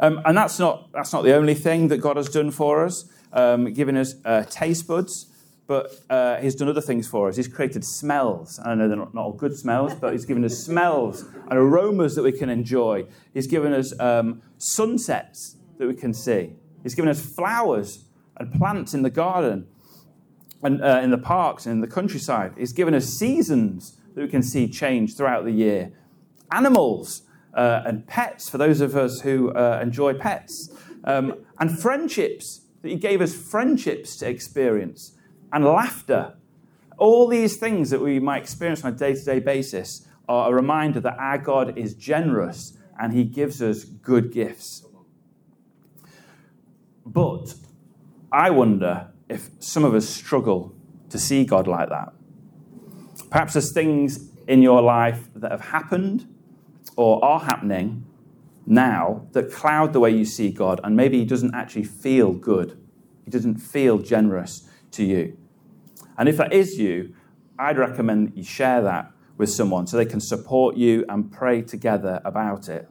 Um, 0.00 0.20
and 0.24 0.36
that's 0.36 0.58
not, 0.58 0.90
that's 0.92 1.12
not 1.12 1.24
the 1.24 1.34
only 1.34 1.54
thing 1.54 1.88
that 1.88 1.98
God 1.98 2.16
has 2.16 2.28
done 2.28 2.50
for 2.50 2.84
us, 2.84 3.04
um, 3.32 3.72
giving 3.72 3.96
us 3.96 4.14
uh, 4.24 4.44
taste 4.48 4.86
buds, 4.86 5.26
but 5.72 5.90
uh, 6.10 6.36
He's 6.36 6.54
done 6.54 6.68
other 6.68 6.82
things 6.82 7.08
for 7.08 7.30
us. 7.30 7.36
He's 7.36 7.48
created 7.48 7.82
smells. 7.82 8.60
I 8.62 8.74
know 8.74 8.88
they're 8.88 8.96
not, 8.96 9.14
not 9.14 9.24
all 9.24 9.32
good 9.32 9.56
smells, 9.56 9.94
but 9.94 10.12
He's 10.12 10.26
given 10.26 10.44
us 10.44 10.58
smells 10.58 11.22
and 11.22 11.58
aromas 11.58 12.14
that 12.14 12.22
we 12.22 12.32
can 12.32 12.50
enjoy. 12.50 13.06
He's 13.32 13.46
given 13.46 13.72
us 13.72 13.98
um, 13.98 14.42
sunsets 14.58 15.56
that 15.78 15.88
we 15.88 15.94
can 15.94 16.12
see. 16.12 16.52
He's 16.82 16.94
given 16.94 17.08
us 17.08 17.24
flowers 17.24 18.04
and 18.36 18.52
plants 18.52 18.92
in 18.92 19.00
the 19.00 19.08
garden 19.08 19.66
and 20.62 20.84
uh, 20.84 21.00
in 21.02 21.10
the 21.10 21.16
parks 21.16 21.64
and 21.64 21.76
in 21.76 21.80
the 21.80 21.86
countryside. 21.86 22.52
He's 22.58 22.74
given 22.74 22.92
us 22.92 23.06
seasons 23.06 23.96
that 24.14 24.20
we 24.20 24.28
can 24.28 24.42
see 24.42 24.68
change 24.68 25.16
throughout 25.16 25.46
the 25.46 25.52
year. 25.52 25.90
Animals 26.50 27.22
uh, 27.54 27.80
and 27.86 28.06
pets, 28.06 28.50
for 28.50 28.58
those 28.58 28.82
of 28.82 28.94
us 28.94 29.22
who 29.22 29.52
uh, 29.52 29.80
enjoy 29.82 30.12
pets, 30.12 30.70
um, 31.04 31.32
and 31.58 31.78
friendships, 31.78 32.60
that 32.82 32.90
He 32.90 32.96
gave 32.96 33.22
us 33.22 33.34
friendships 33.34 34.18
to 34.18 34.28
experience. 34.28 35.16
And 35.52 35.64
laughter. 35.64 36.34
All 36.98 37.28
these 37.28 37.56
things 37.56 37.90
that 37.90 38.00
we 38.00 38.18
might 38.18 38.42
experience 38.42 38.84
on 38.84 38.92
a 38.92 38.96
day 38.96 39.14
to 39.14 39.24
day 39.24 39.38
basis 39.38 40.06
are 40.28 40.50
a 40.50 40.54
reminder 40.54 41.00
that 41.00 41.18
our 41.18 41.38
God 41.38 41.76
is 41.76 41.94
generous 41.94 42.76
and 42.98 43.12
he 43.12 43.24
gives 43.24 43.60
us 43.60 43.84
good 43.84 44.32
gifts. 44.32 44.86
But 47.04 47.54
I 48.30 48.50
wonder 48.50 49.08
if 49.28 49.50
some 49.58 49.84
of 49.84 49.94
us 49.94 50.08
struggle 50.08 50.74
to 51.10 51.18
see 51.18 51.44
God 51.44 51.66
like 51.66 51.88
that. 51.88 52.12
Perhaps 53.30 53.54
there's 53.54 53.72
things 53.72 54.30
in 54.46 54.62
your 54.62 54.80
life 54.82 55.28
that 55.34 55.50
have 55.50 55.60
happened 55.60 56.26
or 56.96 57.24
are 57.24 57.40
happening 57.40 58.04
now 58.66 59.26
that 59.32 59.52
cloud 59.52 59.92
the 59.92 60.00
way 60.00 60.10
you 60.10 60.24
see 60.24 60.50
God, 60.50 60.80
and 60.84 60.96
maybe 60.96 61.18
He 61.18 61.24
doesn't 61.24 61.54
actually 61.54 61.84
feel 61.84 62.32
good. 62.32 62.78
He 63.24 63.30
doesn't 63.30 63.56
feel 63.56 63.98
generous 63.98 64.68
to 64.92 65.04
you. 65.04 65.36
And 66.18 66.28
if 66.28 66.36
that 66.36 66.52
is 66.52 66.78
you, 66.78 67.14
I'd 67.58 67.78
recommend 67.78 68.28
that 68.28 68.36
you 68.36 68.44
share 68.44 68.82
that 68.82 69.12
with 69.36 69.50
someone 69.50 69.86
so 69.86 69.96
they 69.96 70.04
can 70.04 70.20
support 70.20 70.76
you 70.76 71.04
and 71.08 71.30
pray 71.30 71.62
together 71.62 72.20
about 72.24 72.68
it. 72.68 72.88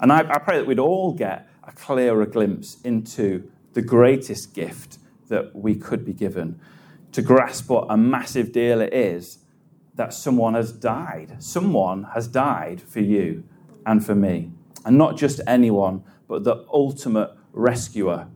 And 0.00 0.12
I, 0.12 0.20
I 0.20 0.38
pray 0.38 0.58
that 0.58 0.66
we'd 0.66 0.78
all 0.78 1.12
get 1.12 1.48
a 1.62 1.72
clearer 1.72 2.26
glimpse 2.26 2.80
into 2.82 3.50
the 3.72 3.82
greatest 3.82 4.54
gift 4.54 4.98
that 5.28 5.54
we 5.54 5.74
could 5.74 6.04
be 6.04 6.12
given 6.12 6.60
to 7.12 7.22
grasp 7.22 7.68
what 7.68 7.86
a 7.88 7.96
massive 7.96 8.52
deal 8.52 8.80
it 8.80 8.92
is 8.92 9.38
that 9.94 10.14
someone 10.14 10.54
has 10.54 10.72
died. 10.72 11.36
Someone 11.42 12.04
has 12.14 12.26
died 12.26 12.80
for 12.80 13.00
you 13.00 13.44
and 13.84 14.04
for 14.04 14.14
me. 14.14 14.50
And 14.84 14.96
not 14.96 15.16
just 15.16 15.40
anyone, 15.46 16.04
but 16.26 16.44
the 16.44 16.64
ultimate 16.72 17.30
rescuer, 17.52 18.28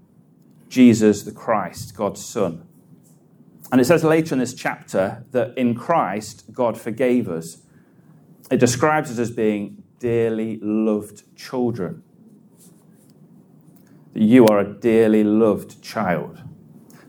Jesus 0.69 1.23
the 1.23 1.33
Christ, 1.33 1.97
God's 1.97 2.25
Son. 2.25 2.66
And 3.73 3.81
it 3.81 3.85
says 3.85 4.05
later 4.05 4.35
in 4.35 4.39
this 4.39 4.55
chapter 4.55 5.25
that 5.33 5.57
in 5.57 5.75
Christ, 5.75 6.53
God 6.53 6.79
forgave 6.79 7.29
us. 7.29 7.63
It 8.51 8.59
describes 8.59 9.11
us 9.11 9.19
as 9.19 9.31
being 9.31 9.83
dearly 9.99 10.59
loved 10.63 11.25
children. 11.37 12.03
That 14.13 14.23
you 14.23 14.47
are 14.47 14.61
a 14.61 14.73
dearly 14.73 15.25
loved 15.25 15.83
child. 15.83 16.43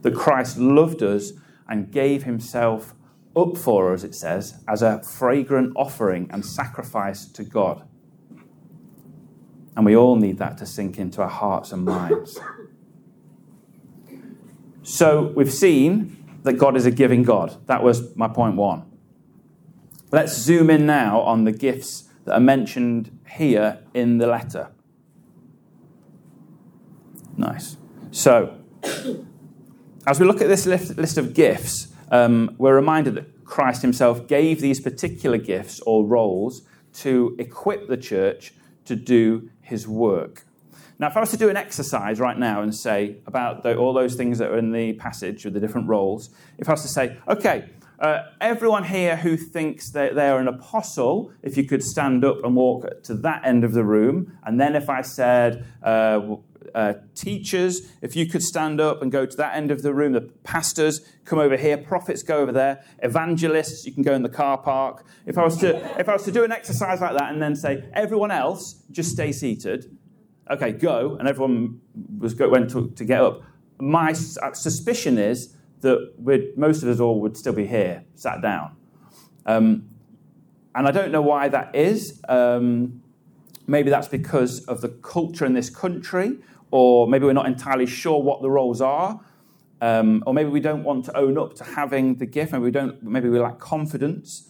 That 0.02 0.16
Christ 0.16 0.58
loved 0.58 1.04
us 1.04 1.34
and 1.70 1.92
gave 1.92 2.24
himself 2.24 2.96
up 3.36 3.56
for 3.56 3.94
us, 3.94 4.04
it 4.04 4.16
says, 4.16 4.64
as 4.68 4.82
a 4.82 5.04
fragrant 5.04 5.74
offering 5.76 6.28
and 6.32 6.44
sacrifice 6.44 7.26
to 7.26 7.44
God. 7.44 7.88
And 9.76 9.86
we 9.86 9.96
all 9.96 10.16
need 10.16 10.40
that 10.40 10.58
to 10.58 10.66
sink 10.66 10.98
into 10.98 11.22
our 11.22 11.30
hearts 11.30 11.72
and 11.72 11.86
minds. 11.86 12.40
So 14.82 15.34
we've 15.36 15.54
seen 15.54 16.17
that 16.48 16.54
God 16.54 16.76
is 16.76 16.86
a 16.86 16.92
giving 16.92 17.24
God. 17.24 17.56
That 17.68 17.84
was 17.84 18.16
my 18.16 18.28
point 18.28 18.56
one. 18.56 18.84
Let's 20.12 20.36
zoom 20.36 20.70
in 20.70 20.86
now 20.86 21.20
on 21.22 21.44
the 21.44 21.52
gifts 21.52 22.06
that 22.26 22.34
are 22.34 22.40
mentioned 22.40 23.18
here 23.30 23.80
in 23.94 24.18
the 24.18 24.28
letter. 24.28 24.70
Nice. 27.36 27.78
So, 28.12 28.58
as 30.08 30.20
we 30.20 30.26
look 30.26 30.42
at 30.42 30.48
this 30.48 30.66
list 30.66 31.18
of 31.18 31.34
gifts, 31.34 31.90
um, 32.10 32.56
we're 32.58 32.76
reminded 32.76 33.16
that 33.16 33.46
Christ 33.46 33.82
himself 33.82 34.28
gave 34.28 34.60
these 34.62 34.80
particular 34.80 35.38
gifts 35.38 35.80
or 35.82 36.06
roles 36.06 36.64
to 36.94 37.36
equip 37.38 37.88
the 37.88 37.98
church 37.98 38.54
to 38.86 38.96
do 38.96 39.50
his 39.62 39.88
work. 39.88 40.47
Now, 41.00 41.08
if 41.08 41.18
I 41.18 41.20
was 41.20 41.30
to 41.32 41.38
do 41.38 41.50
an 41.50 41.58
exercise 41.58 42.20
right 42.20 42.38
now 42.38 42.62
and 42.62 42.74
say 42.74 43.18
about 43.28 43.62
the, 43.62 43.78
all 43.78 43.94
those 43.94 44.16
things 44.16 44.40
that 44.40 44.50
are 44.50 44.58
in 44.58 44.72
the 44.72 44.94
passage 44.94 45.46
with 45.46 45.54
the 45.54 45.60
different 45.60 45.88
roles, 45.88 46.32
if 46.58 46.68
I 46.68 46.72
was 46.72 46.82
to 46.82 46.88
say, 46.88 47.18
okay, 47.28 47.70
uh, 48.00 48.24
everyone 48.42 48.84
here 48.84 49.16
who 49.16 49.38
thinks 49.38 49.92
that 49.92 50.16
they 50.16 50.28
are 50.28 50.40
an 50.40 50.48
apostle, 50.48 51.32
if 51.44 51.56
you 51.56 51.66
could 51.66 51.84
stand 51.84 52.26
up 52.26 52.44
and 52.44 52.56
walk 52.56 53.04
to 53.04 53.14
that 53.14 53.46
end 53.46 53.64
of 53.64 53.74
the 53.74 53.84
room, 53.84 54.38
and 54.44 54.60
then 54.60 54.76
if 54.76 54.90
I 54.90 55.02
said 55.02 55.66
uh, 55.84 56.36
uh, 56.74 56.94
teachers, 57.16 57.92
if 58.02 58.16
you 58.16 58.28
could 58.28 58.44
stand 58.44 58.82
up 58.82 59.02
and 59.02 59.12
go 59.12 59.26
to 59.26 59.38
that 59.38 59.56
end 59.56 59.70
of 59.72 59.84
the 59.84 59.94
room, 59.94 60.14
the 60.14 60.22
pastors 60.44 61.02
come 61.26 61.38
over 61.38 61.58
here, 61.58 61.78
prophets 61.78 62.24
go 62.24 62.38
over 62.38 62.52
there, 62.52 62.84
evangelists, 63.04 63.86
you 63.86 63.94
can 63.94 64.04
go 64.04 64.14
in 64.14 64.24
the 64.24 64.30
car 64.30 64.58
park. 64.58 65.06
If 65.26 65.38
I 65.38 65.44
was 65.44 65.58
to, 65.58 66.00
if 66.00 66.10
I 66.10 66.14
was 66.14 66.24
to 66.24 66.32
do 66.32 66.44
an 66.44 66.52
exercise 66.52 67.02
like 67.02 67.18
that 67.18 67.32
and 67.32 67.42
then 67.42 67.56
say, 67.56 67.88
everyone 67.94 68.32
else, 68.32 68.84
just 68.92 69.12
stay 69.12 69.32
seated, 69.32 69.98
okay, 70.52 70.72
go, 70.72 71.16
and 71.18 71.28
everyone 71.28 71.82
was 72.20 72.34
go, 72.34 72.50
went 72.50 72.70
to, 72.72 72.90
to 72.92 73.06
get 73.06 73.22
up. 73.22 73.42
My 73.80 74.12
uh, 74.12 74.54
suspicion 74.54 75.18
is 75.18 75.56
that 75.82 76.14
most 76.58 76.84
of 76.84 76.90
us 76.90 77.00
all 77.00 77.22
would 77.22 77.38
still 77.38 77.54
be 77.54 77.68
here, 77.68 78.04
sat 78.16 78.42
down. 78.42 78.76
Um, 79.46 79.90
and 80.76 80.88
I 80.88 80.92
don't 80.92 81.12
know 81.12 81.22
why 81.22 81.50
that 81.50 81.76
is. 81.76 82.22
Um, 82.28 83.02
maybe 83.66 83.90
that's 83.90 84.08
because 84.08 84.66
of 84.66 84.82
the 84.82 84.90
culture 84.90 85.46
in 85.46 85.54
this 85.54 85.70
country, 85.70 86.38
or 86.72 87.08
maybe 87.08 87.26
we're 87.26 87.34
not 87.34 87.48
entirely 87.48 87.86
sure 87.86 88.22
what 88.22 88.42
the 88.42 88.50
roles 88.50 88.82
are. 88.82 89.20
Um, 89.80 90.24
or 90.26 90.34
maybe 90.34 90.50
we 90.50 90.60
don't 90.60 90.84
want 90.84 91.06
to 91.06 91.16
own 91.16 91.38
up 91.38 91.54
to 91.56 91.64
having 91.64 92.16
the 92.16 92.26
gift. 92.26 92.52
Maybe 92.52 92.64
we 92.64 92.72
don't. 92.72 93.02
Maybe 93.04 93.30
we 93.30 93.40
lack 93.40 93.60
confidence. 93.60 94.50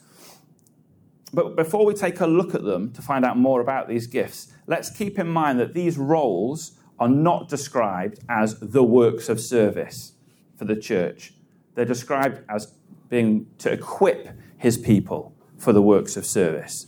But 1.33 1.55
before 1.55 1.85
we 1.85 1.93
take 1.93 2.19
a 2.21 2.27
look 2.27 2.55
at 2.55 2.63
them 2.63 2.91
to 2.93 3.01
find 3.01 3.25
out 3.25 3.37
more 3.37 3.59
about 3.59 3.87
these 3.87 4.07
gifts, 4.07 4.53
let's 4.65 4.89
keep 4.89 5.19
in 5.19 5.27
mind 5.27 5.59
that 5.59 5.73
these 5.73 5.97
roles 5.97 6.79
are 6.99 7.09
not 7.09 7.49
described 7.49 8.19
as 8.29 8.59
the 8.59 8.83
works 8.83 9.29
of 9.29 9.39
service 9.39 10.13
for 10.55 10.65
the 10.65 10.75
church. 10.75 11.33
They're 11.75 11.85
described 11.85 12.41
as 12.49 12.73
being 13.09 13.47
to 13.59 13.71
equip 13.71 14.29
his 14.57 14.77
people 14.77 15.35
for 15.57 15.73
the 15.73 15.81
works 15.81 16.17
of 16.17 16.25
service. 16.25 16.87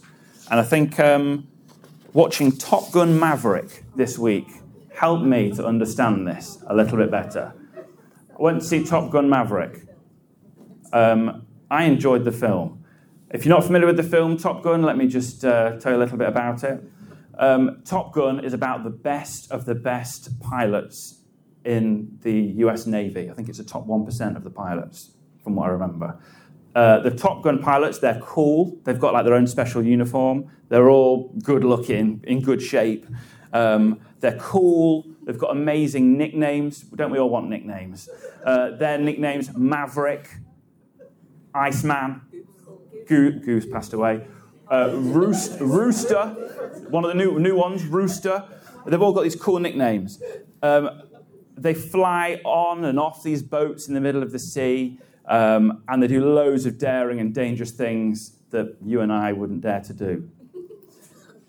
And 0.49 0.59
I 0.59 0.63
think 0.63 0.99
um, 0.99 1.47
watching 2.13 2.51
Top 2.51 2.91
Gun 2.91 3.19
Maverick 3.19 3.83
this 3.95 4.17
week 4.17 4.47
helped 4.95 5.23
me 5.23 5.51
to 5.51 5.65
understand 5.65 6.27
this 6.27 6.63
a 6.67 6.75
little 6.75 6.97
bit 6.97 7.11
better. 7.11 7.53
I 7.77 8.41
went 8.41 8.61
to 8.61 8.67
see 8.67 8.83
Top 8.83 9.11
Gun 9.11 9.29
Maverick. 9.29 9.85
Um, 10.91 11.45
I 11.69 11.83
enjoyed 11.83 12.23
the 12.23 12.31
film. 12.31 12.78
If 13.31 13.45
you're 13.45 13.55
not 13.55 13.63
familiar 13.63 13.85
with 13.85 13.97
the 13.97 14.03
film 14.03 14.37
Top 14.37 14.63
Gun, 14.63 14.81
let 14.81 14.97
me 14.97 15.05
just 15.05 15.45
uh, 15.45 15.77
tell 15.77 15.91
you 15.91 15.97
a 15.99 16.01
little 16.01 16.17
bit 16.17 16.27
about 16.27 16.63
it. 16.63 16.81
Um, 17.37 17.83
Top 17.85 18.11
Gun 18.11 18.43
is 18.43 18.53
about 18.53 18.83
the 18.83 18.89
best 18.89 19.51
of 19.51 19.65
the 19.65 19.75
best 19.75 20.39
pilots 20.39 21.21
in 21.63 22.17
the 22.23 22.33
US 22.63 22.87
Navy. 22.87 23.29
I 23.29 23.33
think 23.35 23.47
it's 23.47 23.59
the 23.59 23.63
top 23.63 23.85
1% 23.85 24.35
of 24.35 24.43
the 24.43 24.49
pilots, 24.49 25.11
from 25.43 25.55
what 25.55 25.67
I 25.67 25.73
remember. 25.73 26.17
Uh, 26.73 27.01
the 27.01 27.11
Top 27.11 27.43
Gun 27.43 27.59
pilots, 27.59 27.99
they're 27.99 28.19
cool. 28.19 28.75
They've 28.83 28.99
got 28.99 29.13
like 29.13 29.25
their 29.25 29.35
own 29.35 29.45
special 29.45 29.83
uniform. 29.83 30.49
They're 30.69 30.89
all 30.89 31.29
good 31.43 31.63
looking, 31.63 32.23
in 32.25 32.41
good 32.41 32.63
shape. 32.63 33.05
Um, 33.53 33.99
they're 34.21 34.39
cool. 34.39 35.05
They've 35.23 35.37
got 35.37 35.51
amazing 35.51 36.17
nicknames. 36.17 36.81
Don't 36.81 37.11
we 37.11 37.19
all 37.19 37.29
want 37.29 37.47
nicknames? 37.47 38.09
Uh, 38.43 38.71
their 38.71 38.97
nicknames 38.97 39.55
Maverick, 39.55 40.29
Iceman, 41.53 42.21
Goose, 43.09 43.65
passed 43.65 43.93
away, 43.93 44.27
uh, 44.71 44.91
Roost, 44.93 45.59
Rooster, 45.59 46.27
one 46.89 47.03
of 47.03 47.09
the 47.09 47.15
new, 47.15 47.39
new 47.39 47.55
ones, 47.55 47.83
Rooster. 47.83 48.43
They've 48.85 49.01
all 49.01 49.13
got 49.13 49.23
these 49.23 49.35
cool 49.35 49.59
nicknames. 49.59 50.21
Um, 50.61 51.01
they 51.57 51.73
fly 51.73 52.39
on 52.45 52.85
and 52.85 52.99
off 52.99 53.23
these 53.23 53.43
boats 53.43 53.87
in 53.87 53.93
the 53.93 54.01
middle 54.01 54.23
of 54.23 54.31
the 54.31 54.39
sea, 54.39 54.99
um, 55.27 55.83
and 55.87 56.01
they 56.01 56.07
do 56.07 56.23
loads 56.23 56.65
of 56.65 56.77
daring 56.77 57.19
and 57.19 57.33
dangerous 57.33 57.71
things 57.71 58.37
that 58.51 58.77
you 58.85 59.01
and 59.01 59.11
I 59.11 59.33
wouldn't 59.33 59.61
dare 59.61 59.81
to 59.81 59.93
do. 59.93 60.29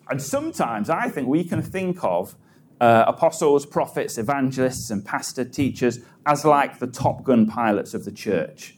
And 0.08 0.20
sometimes 0.20 0.90
I 0.90 1.08
think 1.08 1.28
we 1.28 1.44
can 1.44 1.62
think 1.62 2.02
of 2.02 2.34
uh, 2.80 3.04
apostles, 3.06 3.66
prophets, 3.66 4.18
evangelists, 4.18 4.90
and 4.90 5.04
pastor 5.04 5.44
teachers 5.44 6.00
as 6.26 6.44
like 6.44 6.78
the 6.78 6.86
Top 6.86 7.22
Gun 7.22 7.46
pilots 7.46 7.94
of 7.94 8.04
the 8.04 8.12
church. 8.12 8.76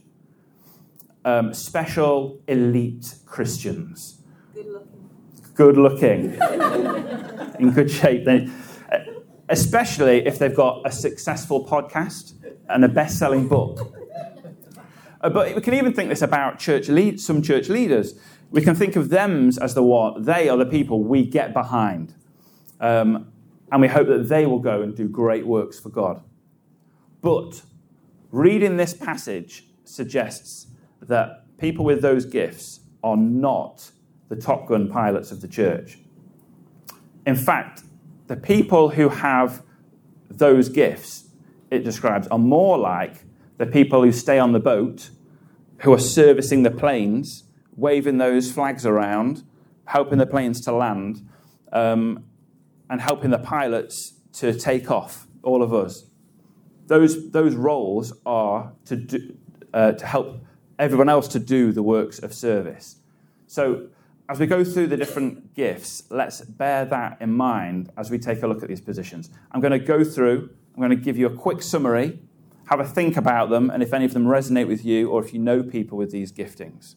Um, 1.25 1.55
special 1.55 2.41
elite 2.49 3.15
Christians 3.27 4.23
good 5.55 5.77
looking, 5.77 6.31
Good 6.31 6.59
looking. 6.59 7.55
in 7.61 7.71
good 7.73 7.91
shape. 7.91 8.25
They, 8.25 8.49
especially 9.49 10.27
if 10.27 10.39
they've 10.39 10.55
got 10.55 10.83
a 10.87 10.91
successful 10.93 11.67
podcast 11.67 12.35
and 12.69 12.85
a 12.85 12.89
best 12.89 13.19
selling 13.19 13.49
book. 13.49 13.95
Uh, 15.21 15.31
but 15.31 15.55
we 15.55 15.61
can 15.61 15.75
even 15.75 15.93
think 15.93 16.09
this 16.09 16.23
about 16.23 16.59
church 16.59 16.89
lead, 16.89 17.21
some 17.21 17.43
church 17.43 17.69
leaders. 17.69 18.19
We 18.51 18.63
can 18.63 18.75
think 18.75 18.97
of 18.97 19.09
them 19.09 19.51
as 19.61 19.75
the 19.75 19.83
what 19.83 20.25
they 20.25 20.49
are 20.49 20.57
the 20.57 20.67
people 20.67 21.03
we 21.03 21.25
get 21.25 21.53
behind. 21.53 22.15
Um, 22.81 23.33
and 23.71 23.81
we 23.81 23.89
hope 23.89 24.09
that 24.09 24.29
they 24.29 24.45
will 24.47 24.59
go 24.59 24.83
and 24.83 24.95
do 24.97 25.09
great 25.09 25.47
works 25.47 25.79
for 25.79 25.89
God. 25.89 26.23
But 27.21 27.63
reading 28.31 28.77
this 28.77 28.93
passage 28.95 29.69
suggests 29.85 30.67
that 31.09 31.45
people 31.59 31.85
with 31.85 32.03
those 32.03 32.25
gifts 32.25 32.81
are 33.03 33.17
not 33.17 33.91
the 34.29 34.37
Top 34.37 34.67
Gun 34.67 34.89
pilots 34.89 35.31
of 35.31 35.41
the 35.41 35.49
church. 35.49 35.99
In 37.27 37.37
fact, 37.37 37.83
the 38.27 38.37
people 38.37 38.91
who 38.91 39.09
have 39.09 39.63
those 40.31 40.69
gifts, 40.69 41.29
it 41.71 41.85
describes, 41.85 42.27
are 42.29 42.39
more 42.39 42.79
like 42.79 43.25
the 43.59 43.67
people 43.67 44.03
who 44.03 44.13
stay 44.13 44.39
on 44.39 44.53
the 44.53 44.61
boat, 44.61 45.11
who 45.79 45.93
are 45.93 45.99
servicing 45.99 46.63
the 46.63 46.71
planes, 46.71 47.45
waving 47.77 48.19
those 48.19 48.51
flags 48.51 48.87
around, 48.87 49.45
helping 49.87 50.19
the 50.19 50.27
planes 50.27 50.61
to 50.63 50.73
land, 50.73 51.29
um, 51.73 52.25
and 52.89 53.01
helping 53.01 53.31
the 53.31 53.39
pilots 53.39 54.15
to 54.33 54.53
take 54.59 54.91
off, 54.91 55.27
all 55.43 55.63
of 55.63 55.75
us. 55.75 56.07
Those, 56.87 57.31
those 57.31 57.55
roles 57.55 58.13
are 58.25 58.73
to, 58.87 58.97
do, 58.97 59.37
uh, 59.73 59.93
to 59.93 60.07
help 60.07 60.45
everyone 60.83 61.09
else 61.09 61.29
to 61.29 61.39
do 61.39 61.71
the 61.71 61.83
works 61.83 62.19
of 62.19 62.35
service. 62.35 62.97
So, 63.47 63.87
as 64.29 64.41
we 64.41 64.47
go 64.47 64.65
through 64.65 64.89
the 64.89 64.97
different 64.97 65.55
gifts, 65.55 66.03
let's 66.11 66.41
bear 66.41 66.85
that 66.87 67.19
in 67.21 67.33
mind 67.33 67.93
as 67.97 68.11
we 68.11 68.19
take 68.19 68.43
a 68.43 68.49
look 68.49 68.65
at 68.65 68.69
these 68.69 68.81
positions. 68.81 69.31
I'm 69.53 69.61
going 69.61 69.79
to 69.79 69.79
go 69.79 70.03
through, 70.03 70.51
I'm 70.75 70.81
going 70.81 70.91
to 70.91 70.97
give 70.97 71.17
you 71.17 71.27
a 71.27 71.37
quick 71.37 71.63
summary, 71.63 72.19
have 72.65 72.81
a 72.81 72.85
think 72.85 73.17
about 73.17 73.49
them, 73.49 73.71
and 73.71 73.81
if 73.81 73.95
any 73.95 74.05
of 74.05 74.13
them 74.13 74.25
resonate 74.25 74.67
with 74.67 74.85
you 74.85 75.09
or 75.09 75.23
if 75.23 75.33
you 75.33 75.39
know 75.39 75.63
people 75.63 75.97
with 75.97 76.11
these 76.11 76.33
giftings. 76.33 76.97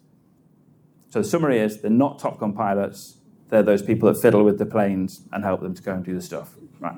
So, 1.10 1.22
the 1.22 1.28
summary 1.28 1.60
is 1.60 1.82
they're 1.82 1.92
not 1.92 2.18
Top 2.18 2.40
Gun 2.40 2.54
pilots, 2.54 3.18
they're 3.50 3.62
those 3.62 3.84
people 3.84 4.12
that 4.12 4.20
fiddle 4.20 4.44
with 4.44 4.58
the 4.58 4.66
planes 4.66 5.22
and 5.32 5.44
help 5.44 5.62
them 5.62 5.76
to 5.76 5.84
go 5.84 5.94
and 5.94 6.04
do 6.04 6.16
the 6.16 6.22
stuff. 6.24 6.56
Right. 6.80 6.98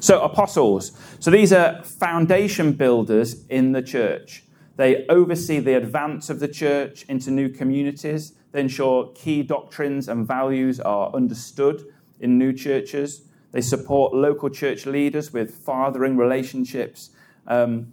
So, 0.00 0.22
apostles. 0.22 0.92
So, 1.20 1.30
these 1.30 1.52
are 1.52 1.82
foundation 1.82 2.72
builders 2.72 3.44
in 3.48 3.72
the 3.72 3.82
church. 3.82 4.44
They 4.82 5.06
oversee 5.08 5.60
the 5.60 5.76
advance 5.76 6.28
of 6.28 6.40
the 6.40 6.48
church 6.48 7.04
into 7.08 7.30
new 7.30 7.48
communities. 7.48 8.32
They 8.50 8.62
ensure 8.62 9.12
key 9.14 9.44
doctrines 9.44 10.08
and 10.08 10.26
values 10.26 10.80
are 10.80 11.14
understood 11.14 11.86
in 12.18 12.36
new 12.36 12.52
churches. 12.52 13.22
They 13.52 13.60
support 13.60 14.12
local 14.12 14.50
church 14.50 14.84
leaders 14.84 15.32
with 15.32 15.54
fathering 15.54 16.16
relationships. 16.16 17.10
Um, 17.46 17.92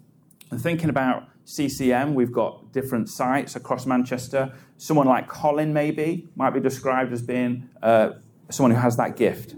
and 0.50 0.60
thinking 0.60 0.89
about 0.89 1.27
CCM, 1.46 2.15
we've 2.15 2.31
got 2.31 2.74
different 2.74 3.08
sites 3.08 3.55
across 3.55 3.86
Manchester. 3.86 4.51
Someone 4.77 5.05
like 5.05 5.27
Colin, 5.27 5.72
maybe, 5.72 6.27
might 6.36 6.55
be 6.55 6.60
described 6.60 7.13
as 7.13 7.22
being 7.22 7.69
uh, 7.84 8.13
someone 8.50 8.72
who 8.72 8.81
has 8.81 8.98
that 8.98 9.15
gift. 9.15 9.53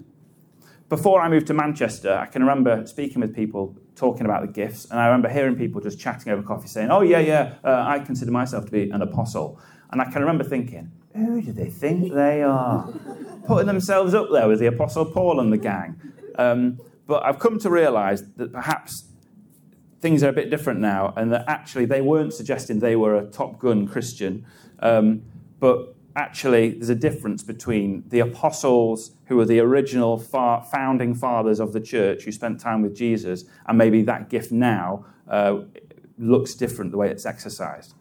Before 0.92 1.22
I 1.22 1.30
moved 1.30 1.48
to 1.48 1.54
Manchester, 1.54 2.12
I 2.12 2.26
can 2.26 2.42
remember 2.42 2.86
speaking 2.86 3.22
with 3.22 3.34
people 3.34 3.78
talking 3.96 4.26
about 4.26 4.42
the 4.42 4.52
gifts, 4.52 4.92
and 4.92 5.00
I 5.00 5.06
remember 5.06 5.30
hearing 5.30 5.56
people 5.56 5.80
just 5.80 5.98
chatting 5.98 6.34
over 6.34 6.44
coffee 6.44 6.68
saying, 6.68 6.92
Oh, 6.92 7.00
yeah, 7.00 7.20
yeah, 7.20 7.54
uh, 7.64 7.86
I 7.88 8.00
consider 8.00 8.30
myself 8.30 8.66
to 8.66 8.72
be 8.72 8.90
an 8.90 9.02
apostle. 9.02 9.58
And 9.90 10.02
I 10.02 10.12
can 10.12 10.20
remember 10.20 10.44
thinking, 10.44 10.92
Who 11.16 11.42
do 11.42 11.54
they 11.54 11.70
think 11.70 12.12
they 12.12 12.44
are? 12.44 12.90
Putting 13.48 13.68
themselves 13.68 14.14
up 14.14 14.32
there 14.34 14.50
with 14.50 14.60
the 14.60 14.66
Apostle 14.66 15.06
Paul 15.06 15.40
and 15.40 15.54
the 15.54 15.58
gang. 15.58 15.98
Um, 16.38 16.78
but 17.08 17.24
I've 17.24 17.40
come 17.40 17.58
to 17.60 17.70
realize 17.70 18.30
that 18.34 18.52
perhaps 18.52 19.06
things 20.02 20.24
are 20.24 20.30
a 20.30 20.34
bit 20.34 20.50
different 20.50 20.82
now, 20.82 21.14
and 21.16 21.32
that 21.32 21.46
actually 21.48 21.86
they 21.86 22.02
weren't 22.02 22.34
suggesting 22.34 22.80
they 22.80 22.98
were 22.98 23.16
a 23.16 23.26
top 23.28 23.60
gun 23.60 23.88
Christian, 23.88 24.46
um, 24.80 25.22
but 25.58 25.96
actually 26.16 26.72
there's 26.72 26.90
a 26.90 26.96
difference 26.96 27.44
between 27.44 28.04
the 28.10 28.20
apostles 28.20 29.12
who 29.26 29.38
were 29.38 29.46
the 29.46 29.60
original 29.60 30.18
founding 30.18 31.16
fathers 31.16 31.60
of 31.60 31.74
the 31.74 31.80
church 31.80 32.24
who 32.24 32.32
spent 32.32 32.60
time 32.60 32.82
with 32.82 32.96
Jesus, 32.96 33.46
and 33.68 33.78
maybe 33.78 34.02
that 34.04 34.30
gift 34.30 34.52
now 34.52 35.06
uh, 35.30 35.60
looks 36.18 36.54
different 36.54 36.92
the 36.92 36.98
way 36.98 37.10
it's 37.10 37.26
exercised. 37.26 37.94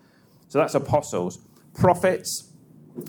So 0.49 0.59
that's 0.59 0.75
apostles. 0.75 1.39
Prophets. 1.75 2.53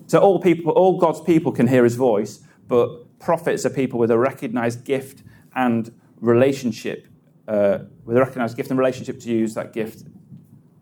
So 0.08 0.20
all 0.20 0.40
people, 0.40 0.72
all 0.74 1.00
God's 1.00 1.22
people 1.22 1.52
can 1.52 1.68
hear 1.68 1.84
his 1.84 1.96
voice, 1.96 2.42
but 2.68 3.20
prophets 3.20 3.66
are 3.66 3.70
people 3.70 4.00
with 4.00 4.12
a 4.12 4.18
recognized 4.18 4.84
gift 4.86 5.24
and 5.56 5.92
relationship 6.20 7.08
uh, 7.48 7.80
with 8.06 8.16
a 8.16 8.20
recognized 8.20 8.56
gift 8.56 8.70
and 8.70 8.80
relationship 8.80 9.20
to 9.20 9.30
use 9.30 9.54
that 9.56 9.74
gift. 9.74 10.04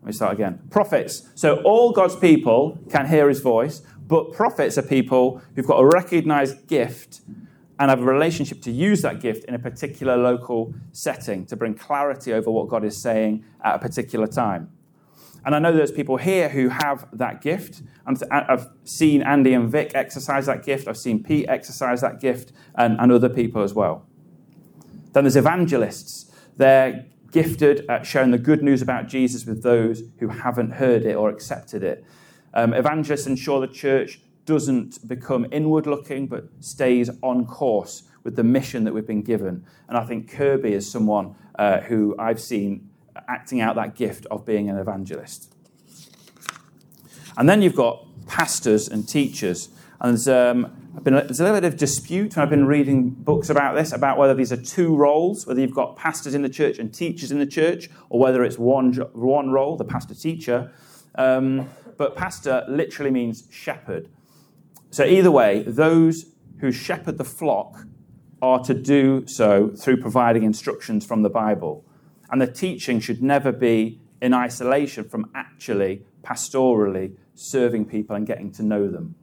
Let 0.02 0.06
me 0.06 0.12
start 0.12 0.34
again. 0.34 0.60
Prophets. 0.70 1.28
So 1.34 1.56
all 1.62 1.92
God's 1.92 2.16
people 2.16 2.78
can 2.90 3.06
hear 3.08 3.28
his 3.28 3.40
voice, 3.40 3.82
but 4.10 4.32
prophets 4.32 4.76
are 4.76 4.82
people 4.82 5.40
who've 5.54 5.66
got 5.66 5.78
a 5.78 5.86
recognized 5.86 6.66
gift 6.66 7.20
and 7.78 7.88
have 7.88 8.00
a 8.00 8.04
relationship 8.04 8.60
to 8.62 8.72
use 8.72 9.02
that 9.02 9.20
gift 9.20 9.44
in 9.44 9.54
a 9.54 9.58
particular 9.58 10.16
local 10.16 10.74
setting 10.90 11.46
to 11.46 11.56
bring 11.56 11.74
clarity 11.74 12.32
over 12.32 12.50
what 12.50 12.68
God 12.68 12.84
is 12.84 13.00
saying 13.00 13.44
at 13.64 13.76
a 13.76 13.78
particular 13.78 14.26
time. 14.26 14.72
And 15.44 15.54
I 15.54 15.60
know 15.60 15.72
there's 15.72 15.92
people 15.92 16.16
here 16.16 16.48
who 16.48 16.70
have 16.70 17.06
that 17.12 17.40
gift. 17.40 17.82
I've 18.04 18.68
seen 18.82 19.22
Andy 19.22 19.54
and 19.54 19.70
Vic 19.70 19.92
exercise 19.94 20.46
that 20.46 20.64
gift. 20.64 20.88
I've 20.88 20.98
seen 20.98 21.22
Pete 21.22 21.48
exercise 21.48 22.00
that 22.00 22.20
gift 22.20 22.52
and, 22.74 22.98
and 23.00 23.12
other 23.12 23.28
people 23.28 23.62
as 23.62 23.74
well. 23.74 24.06
Then 25.12 25.22
there's 25.22 25.36
evangelists. 25.36 26.30
They're 26.56 27.06
gifted 27.30 27.86
at 27.88 28.04
sharing 28.04 28.32
the 28.32 28.38
good 28.38 28.60
news 28.60 28.82
about 28.82 29.06
Jesus 29.06 29.46
with 29.46 29.62
those 29.62 30.02
who 30.18 30.28
haven't 30.28 30.72
heard 30.72 31.04
it 31.04 31.14
or 31.14 31.30
accepted 31.30 31.84
it. 31.84 32.04
Um, 32.54 32.74
evangelists 32.74 33.26
ensure 33.26 33.60
the 33.60 33.72
church 33.72 34.20
doesn't 34.44 35.06
become 35.06 35.46
inward 35.52 35.86
looking, 35.86 36.26
but 36.26 36.44
stays 36.60 37.10
on 37.22 37.46
course 37.46 38.04
with 38.24 38.36
the 38.36 38.44
mission 38.44 38.84
that 38.84 38.92
we've 38.92 39.06
been 39.06 39.22
given. 39.22 39.64
And 39.88 39.96
I 39.96 40.04
think 40.04 40.30
Kirby 40.30 40.72
is 40.72 40.90
someone 40.90 41.34
uh, 41.58 41.80
who 41.80 42.14
I've 42.18 42.40
seen 42.40 42.90
acting 43.28 43.60
out 43.60 43.76
that 43.76 43.94
gift 43.94 44.26
of 44.30 44.44
being 44.44 44.68
an 44.68 44.76
evangelist. 44.76 45.54
And 47.36 47.48
then 47.48 47.62
you've 47.62 47.76
got 47.76 48.06
pastors 48.26 48.88
and 48.88 49.08
teachers. 49.08 49.68
And 50.00 50.12
there's, 50.12 50.28
um, 50.28 50.72
been, 51.02 51.14
there's 51.14 51.40
a 51.40 51.44
little 51.44 51.60
bit 51.60 51.66
of 51.66 51.76
dispute 51.78 52.36
when 52.36 52.42
I've 52.42 52.50
been 52.50 52.66
reading 52.66 53.10
books 53.10 53.50
about 53.50 53.74
this, 53.74 53.92
about 53.92 54.18
whether 54.18 54.34
these 54.34 54.52
are 54.52 54.56
two 54.56 54.94
roles, 54.96 55.46
whether 55.46 55.60
you've 55.60 55.74
got 55.74 55.96
pastors 55.96 56.34
in 56.34 56.42
the 56.42 56.48
church 56.48 56.78
and 56.78 56.92
teachers 56.92 57.30
in 57.30 57.38
the 57.38 57.46
church, 57.46 57.90
or 58.08 58.18
whether 58.18 58.42
it's 58.42 58.58
one, 58.58 58.92
one 59.12 59.50
role, 59.50 59.76
the 59.76 59.84
pastor 59.84 60.14
teacher. 60.14 60.72
Um, 61.14 61.68
but 61.96 62.16
pastor 62.16 62.64
literally 62.68 63.10
means 63.10 63.46
shepherd. 63.50 64.08
So, 64.90 65.04
either 65.04 65.30
way, 65.30 65.62
those 65.62 66.26
who 66.58 66.72
shepherd 66.72 67.18
the 67.18 67.24
flock 67.24 67.86
are 68.42 68.60
to 68.64 68.74
do 68.74 69.26
so 69.26 69.68
through 69.68 69.98
providing 69.98 70.42
instructions 70.42 71.04
from 71.04 71.22
the 71.22 71.30
Bible. 71.30 71.84
And 72.30 72.40
the 72.40 72.46
teaching 72.46 73.00
should 73.00 73.22
never 73.22 73.52
be 73.52 74.00
in 74.22 74.34
isolation 74.34 75.08
from 75.08 75.30
actually 75.34 76.04
pastorally 76.22 77.16
serving 77.34 77.86
people 77.86 78.16
and 78.16 78.26
getting 78.26 78.52
to 78.52 78.62
know 78.62 78.88
them. 78.88 79.14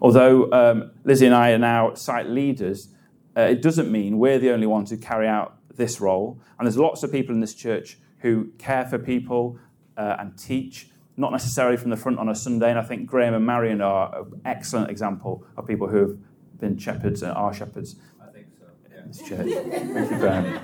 Although 0.00 0.50
um, 0.52 0.90
Lizzie 1.04 1.26
and 1.26 1.34
I 1.34 1.52
are 1.52 1.58
now 1.58 1.94
site 1.94 2.28
leaders, 2.28 2.88
uh, 3.36 3.42
it 3.42 3.62
doesn't 3.62 3.90
mean 3.90 4.18
we're 4.18 4.38
the 4.38 4.50
only 4.50 4.66
ones 4.66 4.90
who 4.90 4.96
carry 4.96 5.28
out 5.28 5.56
this 5.76 6.00
role. 6.00 6.40
And 6.58 6.66
there's 6.66 6.76
lots 6.76 7.02
of 7.02 7.10
people 7.10 7.34
in 7.34 7.40
this 7.40 7.54
church 7.54 7.98
who 8.18 8.52
care 8.58 8.84
for 8.84 8.98
people 8.98 9.58
uh, 9.96 10.16
and 10.18 10.38
teach, 10.38 10.90
not 11.16 11.32
necessarily 11.32 11.76
from 11.76 11.90
the 11.90 11.96
front 11.96 12.18
on 12.18 12.28
a 12.28 12.34
Sunday. 12.34 12.70
And 12.70 12.78
I 12.78 12.82
think 12.82 13.06
Graham 13.06 13.34
and 13.34 13.44
Marion 13.44 13.80
are 13.80 14.20
an 14.20 14.40
excellent 14.44 14.90
example 14.90 15.44
of 15.56 15.66
people 15.66 15.88
who 15.88 15.98
have 15.98 16.16
been 16.60 16.78
shepherds 16.78 17.22
and 17.22 17.32
are 17.32 17.52
shepherds. 17.52 17.96
I 18.20 18.32
think 18.32 18.46
so. 18.58 18.66
Yeah. 18.90 19.02
in 19.02 19.08
This 19.08 19.22
church. 19.28 19.92
Thank 19.92 20.10
you, 20.10 20.18
Graham. 20.18 20.60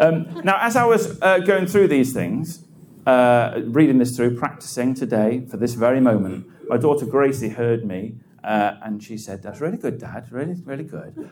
Um, 0.00 0.40
now, 0.44 0.58
as 0.60 0.76
I 0.76 0.84
was 0.84 1.20
uh, 1.22 1.38
going 1.38 1.66
through 1.66 1.88
these 1.88 2.12
things, 2.12 2.64
uh, 3.06 3.60
reading 3.64 3.98
this 3.98 4.16
through, 4.16 4.36
practicing 4.36 4.92
today 4.94 5.46
for 5.48 5.56
this 5.56 5.74
very 5.74 6.00
moment, 6.00 6.46
my 6.68 6.76
daughter 6.76 7.06
Gracie 7.06 7.50
heard 7.50 7.84
me 7.84 8.16
uh, 8.42 8.76
and 8.82 9.02
she 9.02 9.16
said, 9.16 9.42
That's 9.42 9.60
really 9.60 9.76
good, 9.76 9.98
Dad, 9.98 10.30
really, 10.30 10.54
really 10.64 10.84
good. 10.84 11.30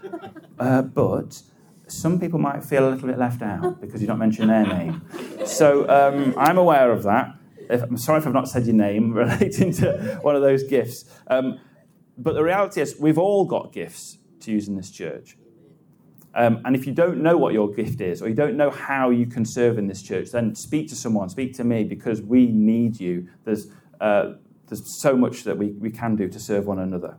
Uh, 0.59 0.83
but 0.83 1.43
some 1.87 2.19
people 2.19 2.39
might 2.39 2.65
feel 2.65 2.89
a 2.89 2.91
little 2.91 3.09
bit 3.09 3.19
left 3.19 3.43
out 3.43 3.81
because 3.81 4.01
you 4.01 4.07
don't 4.07 4.19
mention 4.19 4.49
their 4.49 4.67
name. 4.67 5.03
So 5.45 5.89
um, 5.89 6.35
I'm 6.39 6.59
aware 6.59 6.91
of 6.91 7.03
that. 7.03 7.35
If, 7.69 7.83
I'm 7.83 7.97
sorry 7.97 8.19
if 8.21 8.27
I've 8.27 8.33
not 8.33 8.49
said 8.49 8.67
your 8.67 8.75
name 8.75 9.13
relating 9.15 9.73
to 9.75 10.19
one 10.23 10.37
of 10.37 10.43
those 10.43 10.63
gifts. 10.65 11.05
Um, 11.27 11.61
but 12.17 12.35
the 12.35 12.43
reality 12.43 12.81
is, 12.81 12.97
we've 12.99 13.19
all 13.19 13.45
got 13.45 13.73
gifts 13.73 14.19
to 14.41 14.53
use 14.53 14.69
in 14.69 14.77
this 14.77 14.91
church. 14.91 15.37
Um, 16.35 16.61
and 16.65 16.75
if 16.75 16.87
you 16.87 16.93
don't 16.93 17.23
know 17.23 17.37
what 17.37 17.53
your 17.53 17.73
gift 17.73 18.01
is, 18.01 18.21
or 18.21 18.29
you 18.29 18.35
don't 18.35 18.57
know 18.57 18.71
how 18.71 19.11
you 19.11 19.27
can 19.27 19.45
serve 19.45 19.79
in 19.79 19.87
this 19.87 20.03
church, 20.03 20.31
then 20.31 20.55
speak 20.55 20.89
to 20.89 20.97
someone, 20.97 21.29
speak 21.29 21.55
to 21.55 21.65
me, 21.65 21.85
because 21.85 22.23
we 22.23 22.47
need 22.47 22.99
you. 22.99 23.29
There's, 23.45 23.69
uh, 24.01 24.35
there's 24.69 25.01
so 25.01 25.17
much 25.17 25.45
that 25.45 25.57
we, 25.59 25.73
we 25.73 25.91
can 25.91 26.17
do 26.17 26.29
to 26.29 26.41
serve 26.41 26.67
one 26.67 26.79
another. 26.79 27.17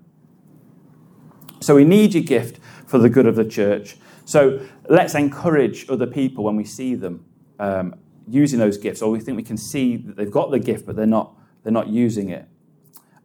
So 1.62 1.76
we 1.76 1.86
need 1.86 2.14
your 2.14 2.24
gift 2.24 2.60
for 2.86 2.98
the 2.98 3.10
good 3.10 3.26
of 3.26 3.36
the 3.36 3.46
church. 3.46 3.98
So 4.26 4.68
let's 4.90 5.16
encourage 5.16 5.90
other 5.90 6.08
people 6.08 6.44
when 6.44 6.56
we 6.56 6.66
see 6.66 6.96
them 6.96 7.26
um, 7.60 7.96
using 8.28 8.60
those 8.60 8.78
gifts, 8.78 9.02
or 9.02 9.12
we 9.12 9.20
think 9.20 9.38
we 9.38 9.44
can 9.44 9.58
see 9.58 9.98
that 9.98 10.16
they've 10.18 10.32
got 10.32 10.52
the 10.52 10.60
gift, 10.60 10.86
but 10.86 10.96
they're 10.96 11.06
not, 11.06 11.36
they're 11.64 11.72
not 11.72 11.88
using 11.88 12.30
it. 12.30 12.48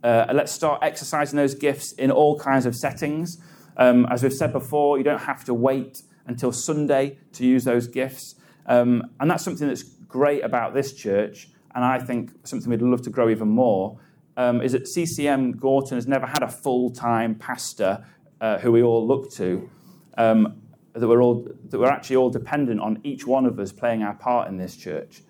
Uh, 0.05 0.27
let's 0.33 0.53
start 0.53 0.83
exercising 0.83 1.37
those 1.37 1.55
gifts 1.55 1.93
in 1.93 2.11
all 2.11 2.39
kinds 2.39 2.67
of 2.67 2.77
settings. 2.77 3.39
Um, 3.77 4.07
as 4.11 4.23
we've 4.23 4.33
said 4.33 4.53
before, 4.53 4.99
you 4.99 5.05
don't 5.05 5.23
have 5.23 5.45
to 5.45 5.55
wait 5.55 6.03
until 6.27 6.53
Sunday 6.53 7.19
to 7.33 7.47
use 7.47 7.65
those 7.65 7.89
gifts. 7.89 8.35
Um, 8.67 9.11
and 9.19 9.31
that's 9.31 9.43
something 9.43 9.67
that's 9.67 9.83
great 9.83 10.45
about 10.45 10.75
this 10.75 10.93
church, 10.93 11.49
and 11.75 11.85
I 11.85 11.99
think 11.99 12.31
something 12.45 12.69
we'd 12.71 12.83
love 12.83 13.03
to 13.03 13.11
grow 13.11 13.31
even 13.31 13.49
more, 13.49 13.99
um, 14.37 14.61
is 14.61 14.73
that 14.73 14.87
CCM 14.87 15.53
Gorton 15.53 15.97
has 15.97 16.07
never 16.07 16.27
had 16.27 16.43
a 16.43 16.49
full 16.49 16.91
time 16.91 17.35
pastor 17.35 18.05
uh, 18.41 18.59
who 18.59 18.73
we 18.73 18.83
all 18.83 19.07
look 19.07 19.33
to. 19.33 19.69
Um, 20.17 20.60
that 20.93 21.07
we're, 21.07 21.23
all, 21.23 21.47
that 21.69 21.79
we're 21.79 21.89
actually 21.89 22.17
all 22.17 22.31
dependent 22.31 22.81
on 22.81 23.01
each 23.05 23.27
one 23.27 23.47
of 23.47 23.59
us 23.59 23.73
playing 23.73 24.03
our 24.03 24.15
part 24.15 24.49
in 24.49 24.57
this 24.57 24.77
church. 24.77 25.23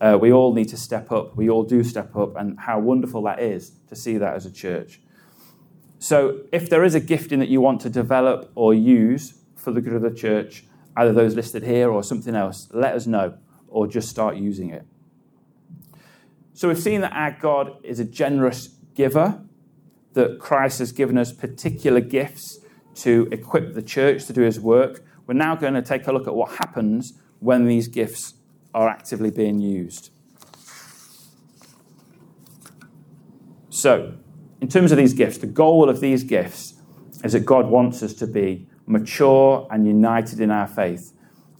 Uh, 0.00 0.16
we 0.20 0.32
all 0.32 0.54
need 0.54 0.68
to 0.68 0.76
step 0.76 1.10
up. 1.10 1.36
We 1.36 1.50
all 1.50 1.64
do 1.64 1.82
step 1.82 2.14
up, 2.16 2.36
and 2.36 2.58
how 2.58 2.78
wonderful 2.78 3.22
that 3.24 3.40
is 3.40 3.72
to 3.88 3.96
see 3.96 4.18
that 4.18 4.34
as 4.34 4.46
a 4.46 4.52
church. 4.52 5.00
So, 5.98 6.42
if 6.52 6.70
there 6.70 6.84
is 6.84 6.94
a 6.94 7.00
gifting 7.00 7.40
that 7.40 7.48
you 7.48 7.60
want 7.60 7.80
to 7.82 7.90
develop 7.90 8.50
or 8.54 8.72
use 8.72 9.34
for 9.56 9.72
the 9.72 9.80
good 9.80 9.92
of 9.92 10.02
the 10.02 10.12
church, 10.12 10.64
either 10.96 11.12
those 11.12 11.34
listed 11.34 11.64
here 11.64 11.90
or 11.90 12.02
something 12.02 12.34
else, 12.34 12.68
let 12.72 12.94
us 12.94 13.06
know 13.06 13.36
or 13.68 13.86
just 13.86 14.08
start 14.08 14.36
using 14.36 14.70
it. 14.70 14.86
So, 16.54 16.68
we've 16.68 16.78
seen 16.78 17.00
that 17.02 17.12
our 17.12 17.36
God 17.38 17.84
is 17.84 17.98
a 18.00 18.04
generous 18.04 18.68
giver, 18.94 19.42
that 20.14 20.38
Christ 20.38 20.78
has 20.78 20.92
given 20.92 21.18
us 21.18 21.32
particular 21.32 22.00
gifts 22.00 22.60
to 22.96 23.28
equip 23.30 23.74
the 23.74 23.82
church 23.82 24.26
to 24.26 24.32
do 24.32 24.42
his 24.42 24.60
work. 24.60 25.04
We're 25.26 25.34
now 25.34 25.54
going 25.54 25.74
to 25.74 25.82
take 25.82 26.06
a 26.06 26.12
look 26.12 26.26
at 26.26 26.34
what 26.34 26.52
happens 26.56 27.14
when 27.38 27.66
these 27.66 27.88
gifts 27.88 28.34
are 28.74 28.88
actively 28.88 29.30
being 29.30 29.58
used. 29.58 30.10
So, 33.70 34.14
in 34.60 34.68
terms 34.68 34.92
of 34.92 34.98
these 34.98 35.14
gifts, 35.14 35.38
the 35.38 35.46
goal 35.46 35.88
of 35.88 36.00
these 36.00 36.22
gifts 36.24 36.74
is 37.24 37.32
that 37.32 37.46
God 37.46 37.66
wants 37.66 38.02
us 38.02 38.12
to 38.14 38.26
be 38.26 38.68
mature 38.86 39.66
and 39.70 39.86
united 39.86 40.40
in 40.40 40.50
our 40.50 40.66
faith. 40.66 41.12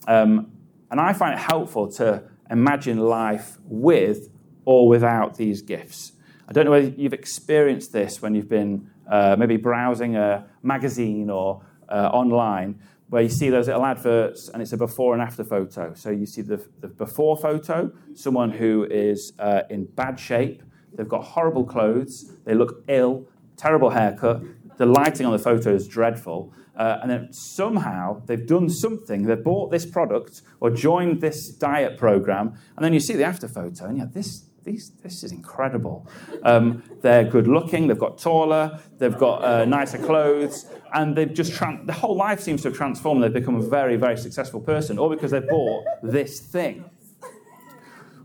Um, 0.07 0.53
and 0.91 1.01
I 1.01 1.13
find 1.13 1.35
it 1.35 1.41
helpful 1.41 1.91
to 1.93 2.25
imagine 2.51 2.99
life 2.99 3.59
with 3.65 4.29
or 4.65 4.89
without 4.89 5.37
these 5.37 5.63
gifts. 5.63 6.13
I 6.49 6.53
don't 6.53 6.65
know 6.65 6.73
whether 6.73 6.89
you've 6.89 7.13
experienced 7.13 7.93
this 7.93 8.21
when 8.21 8.35
you've 8.35 8.49
been 8.49 8.91
uh, 9.11 9.37
maybe 9.39 9.57
browsing 9.57 10.17
a 10.17 10.47
magazine 10.63 11.29
or 11.29 11.63
uh, 11.89 12.09
online, 12.13 12.81
where 13.09 13.23
you 13.23 13.29
see 13.29 13.51
those 13.51 13.67
little 13.67 13.85
adverts 13.85 14.49
and 14.49 14.63
it's 14.63 14.73
a 14.73 14.77
before 14.77 15.15
and 15.15 15.23
after 15.23 15.45
photo. 15.45 15.93
So 15.95 16.11
you 16.11 16.27
see 16.27 16.43
the, 16.43 16.65
the 16.81 16.89
before 16.89 17.37
photo, 17.37 17.93
someone 18.15 18.53
who 18.53 18.87
is 18.89 19.33
uh, 19.39 19.63
in 19.69 19.87
bad 19.87 20.19
shape, 20.19 20.63
they've 20.95 21.09
got 21.09 21.25
horrible 21.25 21.65
clothes, 21.65 22.31
they 22.45 22.55
look 22.55 22.85
ill, 22.89 23.27
terrible 23.57 23.91
haircut, 23.91 24.43
the 24.77 24.87
lighting 24.87 25.27
on 25.27 25.33
the 25.33 25.39
photo 25.39 25.75
is 25.75 25.89
dreadful. 25.89 26.53
Uh, 26.77 27.01
and 27.03 27.11
then 27.11 27.33
somehow 27.33 28.23
they've 28.27 28.47
done 28.47 28.71
something, 28.71 29.25
they've 29.25 29.45
bought 29.45 29.71
this 29.71 29.85
product 29.85 30.41
or 30.61 30.71
joined 30.71 31.21
this 31.21 31.51
diet 31.51 31.99
program, 31.99 32.55
and 32.77 32.85
then 32.85 32.95
you 32.95 33.01
see 33.01 33.15
the 33.15 33.25
after 33.25 33.49
photo, 33.49 33.85
and 33.87 33.99
yeah, 33.99 34.07
this 34.11 34.47
these, 34.65 34.91
this 35.03 35.23
is 35.23 35.33
incredible. 35.33 36.07
Um, 36.43 36.83
they're 37.01 37.25
good 37.25 37.47
looking, 37.47 37.87
they've 37.87 37.99
got 37.99 38.19
taller, 38.19 38.79
they've 38.99 39.17
got 39.17 39.45
uh, 39.45 39.65
nicer 39.65 39.99
clothes, 39.99 40.67
and 40.95 41.17
they've 41.17 41.33
just, 41.33 41.53
tra- 41.53 41.81
the 41.85 41.93
whole 41.93 42.17
life 42.17 42.41
seems 42.41 42.63
to 42.63 42.69
have 42.69 42.77
transformed. 42.77 43.23
They've 43.23 43.33
become 43.33 43.57
a 43.57 43.63
very, 43.63 43.97
very 43.97 44.17
successful 44.17 44.61
person, 44.61 44.99
all 44.99 45.09
because 45.09 45.31
they 45.31 45.41
bought 45.41 45.85
this 46.03 46.41
thing. 46.41 46.85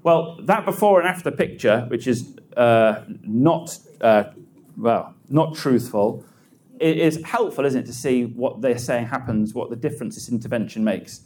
Well, 0.04 0.38
that 0.44 0.66
before 0.66 1.00
and 1.00 1.10
after 1.10 1.32
picture, 1.32 1.86
which 1.88 2.06
is 2.06 2.38
uh, 2.56 3.02
not, 3.24 3.78
uh, 4.02 4.26
well, 4.78 5.16
not 5.30 5.56
truthful, 5.56 6.24
it 6.80 6.98
is 6.98 7.24
helpful, 7.24 7.66
isn't 7.66 7.84
it, 7.84 7.86
to 7.86 7.94
see 7.94 8.26
what 8.26 8.62
they're 8.62 8.78
saying 8.78 9.08
happens, 9.08 9.54
what 9.54 9.70
the 9.70 9.76
difference 9.76 10.16
this 10.16 10.30
intervention 10.30 10.84
makes. 10.84 11.22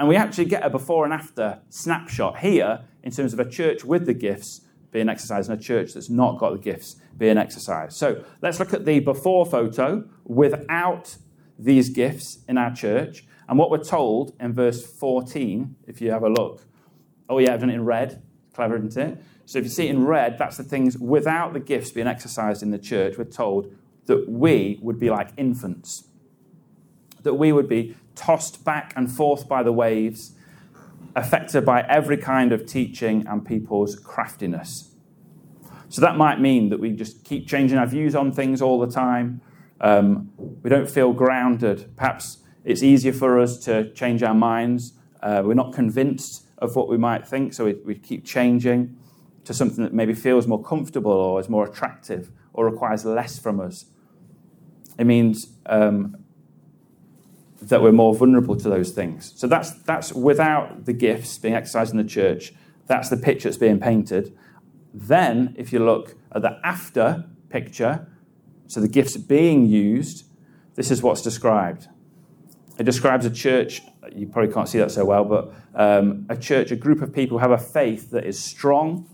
And 0.00 0.08
we 0.08 0.16
actually 0.16 0.46
get 0.46 0.64
a 0.64 0.70
before 0.70 1.04
and 1.04 1.12
after 1.12 1.60
snapshot 1.68 2.38
here 2.38 2.80
in 3.02 3.12
terms 3.12 3.34
of 3.34 3.38
a 3.38 3.44
church 3.44 3.84
with 3.84 4.06
the 4.06 4.14
gifts 4.14 4.62
being 4.92 5.10
exercised 5.10 5.50
and 5.50 5.60
a 5.60 5.62
church 5.62 5.92
that's 5.92 6.08
not 6.08 6.38
got 6.38 6.54
the 6.54 6.58
gifts 6.58 6.96
being 7.18 7.36
exercised. 7.36 7.98
So 7.98 8.24
let's 8.40 8.58
look 8.58 8.72
at 8.72 8.86
the 8.86 9.00
before 9.00 9.44
photo 9.44 10.08
without 10.24 11.18
these 11.58 11.90
gifts 11.90 12.38
in 12.48 12.56
our 12.56 12.74
church. 12.74 13.26
And 13.46 13.58
what 13.58 13.70
we're 13.70 13.84
told 13.84 14.32
in 14.40 14.54
verse 14.54 14.82
14, 14.86 15.76
if 15.86 16.00
you 16.00 16.10
have 16.12 16.22
a 16.22 16.30
look. 16.30 16.64
Oh, 17.28 17.36
yeah, 17.36 17.52
I've 17.52 17.60
done 17.60 17.68
it 17.68 17.74
in 17.74 17.84
red. 17.84 18.22
Clever, 18.54 18.78
isn't 18.78 18.96
it? 18.96 19.22
So 19.44 19.58
if 19.58 19.64
you 19.64 19.70
see 19.70 19.88
it 19.88 19.90
in 19.90 20.06
red, 20.06 20.38
that's 20.38 20.56
the 20.56 20.64
things 20.64 20.96
without 20.96 21.52
the 21.52 21.60
gifts 21.60 21.90
being 21.90 22.06
exercised 22.06 22.62
in 22.62 22.70
the 22.70 22.78
church. 22.78 23.18
We're 23.18 23.24
told 23.24 23.70
that 24.06 24.30
we 24.30 24.78
would 24.80 24.98
be 24.98 25.10
like 25.10 25.32
infants, 25.36 26.04
that 27.22 27.34
we 27.34 27.52
would 27.52 27.68
be 27.68 27.96
tossed 28.14 28.64
back 28.64 28.92
and 28.96 29.10
forth 29.10 29.48
by 29.48 29.62
the 29.62 29.72
waves 29.72 30.34
affected 31.16 31.64
by 31.64 31.82
every 31.82 32.16
kind 32.16 32.52
of 32.52 32.66
teaching 32.66 33.26
and 33.26 33.44
people's 33.44 33.96
craftiness. 33.96 34.94
So 35.88 36.00
that 36.02 36.16
might 36.16 36.40
mean 36.40 36.68
that 36.68 36.78
we 36.78 36.92
just 36.92 37.24
keep 37.24 37.48
changing 37.48 37.78
our 37.78 37.86
views 37.86 38.14
on 38.14 38.32
things 38.32 38.62
all 38.62 38.78
the 38.78 38.86
time. 38.86 39.40
Um, 39.80 40.30
we 40.62 40.70
don't 40.70 40.88
feel 40.88 41.12
grounded. 41.12 41.96
Perhaps 41.96 42.38
it's 42.64 42.82
easier 42.82 43.12
for 43.12 43.40
us 43.40 43.58
to 43.64 43.92
change 43.92 44.22
our 44.22 44.34
minds. 44.34 44.92
Uh, 45.22 45.42
we're 45.44 45.54
not 45.54 45.72
convinced 45.72 46.46
of 46.58 46.76
what 46.76 46.88
we 46.88 46.96
might 46.96 47.26
think, 47.26 47.54
so 47.54 47.64
we, 47.64 47.74
we 47.84 47.94
keep 47.94 48.24
changing 48.24 48.96
to 49.44 49.54
something 49.54 49.82
that 49.82 49.92
maybe 49.94 50.14
feels 50.14 50.46
more 50.46 50.62
comfortable 50.62 51.10
or 51.10 51.40
is 51.40 51.48
more 51.48 51.64
attractive 51.64 52.30
or 52.52 52.66
requires 52.66 53.04
less 53.04 53.38
from 53.38 53.58
us. 53.58 53.86
It 54.98 55.06
means 55.06 55.56
um, 55.66 56.16
that 57.62 57.82
we're 57.82 57.92
more 57.92 58.14
vulnerable 58.14 58.56
to 58.56 58.68
those 58.68 58.90
things. 58.90 59.32
So 59.36 59.46
that's, 59.46 59.70
that's 59.82 60.12
without 60.12 60.86
the 60.86 60.92
gifts 60.92 61.38
being 61.38 61.54
exercised 61.54 61.92
in 61.92 61.98
the 61.98 62.04
church. 62.04 62.52
That's 62.86 63.10
the 63.10 63.16
picture 63.16 63.48
that's 63.48 63.58
being 63.58 63.78
painted. 63.78 64.36
Then, 64.92 65.54
if 65.58 65.72
you 65.72 65.84
look 65.84 66.16
at 66.32 66.42
the 66.42 66.58
after 66.64 67.26
picture, 67.48 68.08
so 68.66 68.80
the 68.80 68.88
gifts 68.88 69.16
being 69.16 69.66
used, 69.66 70.24
this 70.74 70.90
is 70.90 71.02
what's 71.02 71.22
described. 71.22 71.88
It 72.78 72.84
describes 72.84 73.26
a 73.26 73.30
church, 73.30 73.82
you 74.14 74.26
probably 74.26 74.52
can't 74.52 74.68
see 74.68 74.78
that 74.78 74.90
so 74.90 75.04
well, 75.04 75.24
but 75.24 75.52
um, 75.74 76.26
a 76.28 76.36
church, 76.36 76.70
a 76.70 76.76
group 76.76 77.02
of 77.02 77.12
people 77.12 77.38
who 77.38 77.42
have 77.42 77.50
a 77.50 77.62
faith 77.62 78.10
that 78.10 78.24
is 78.24 78.42
strong, 78.42 79.08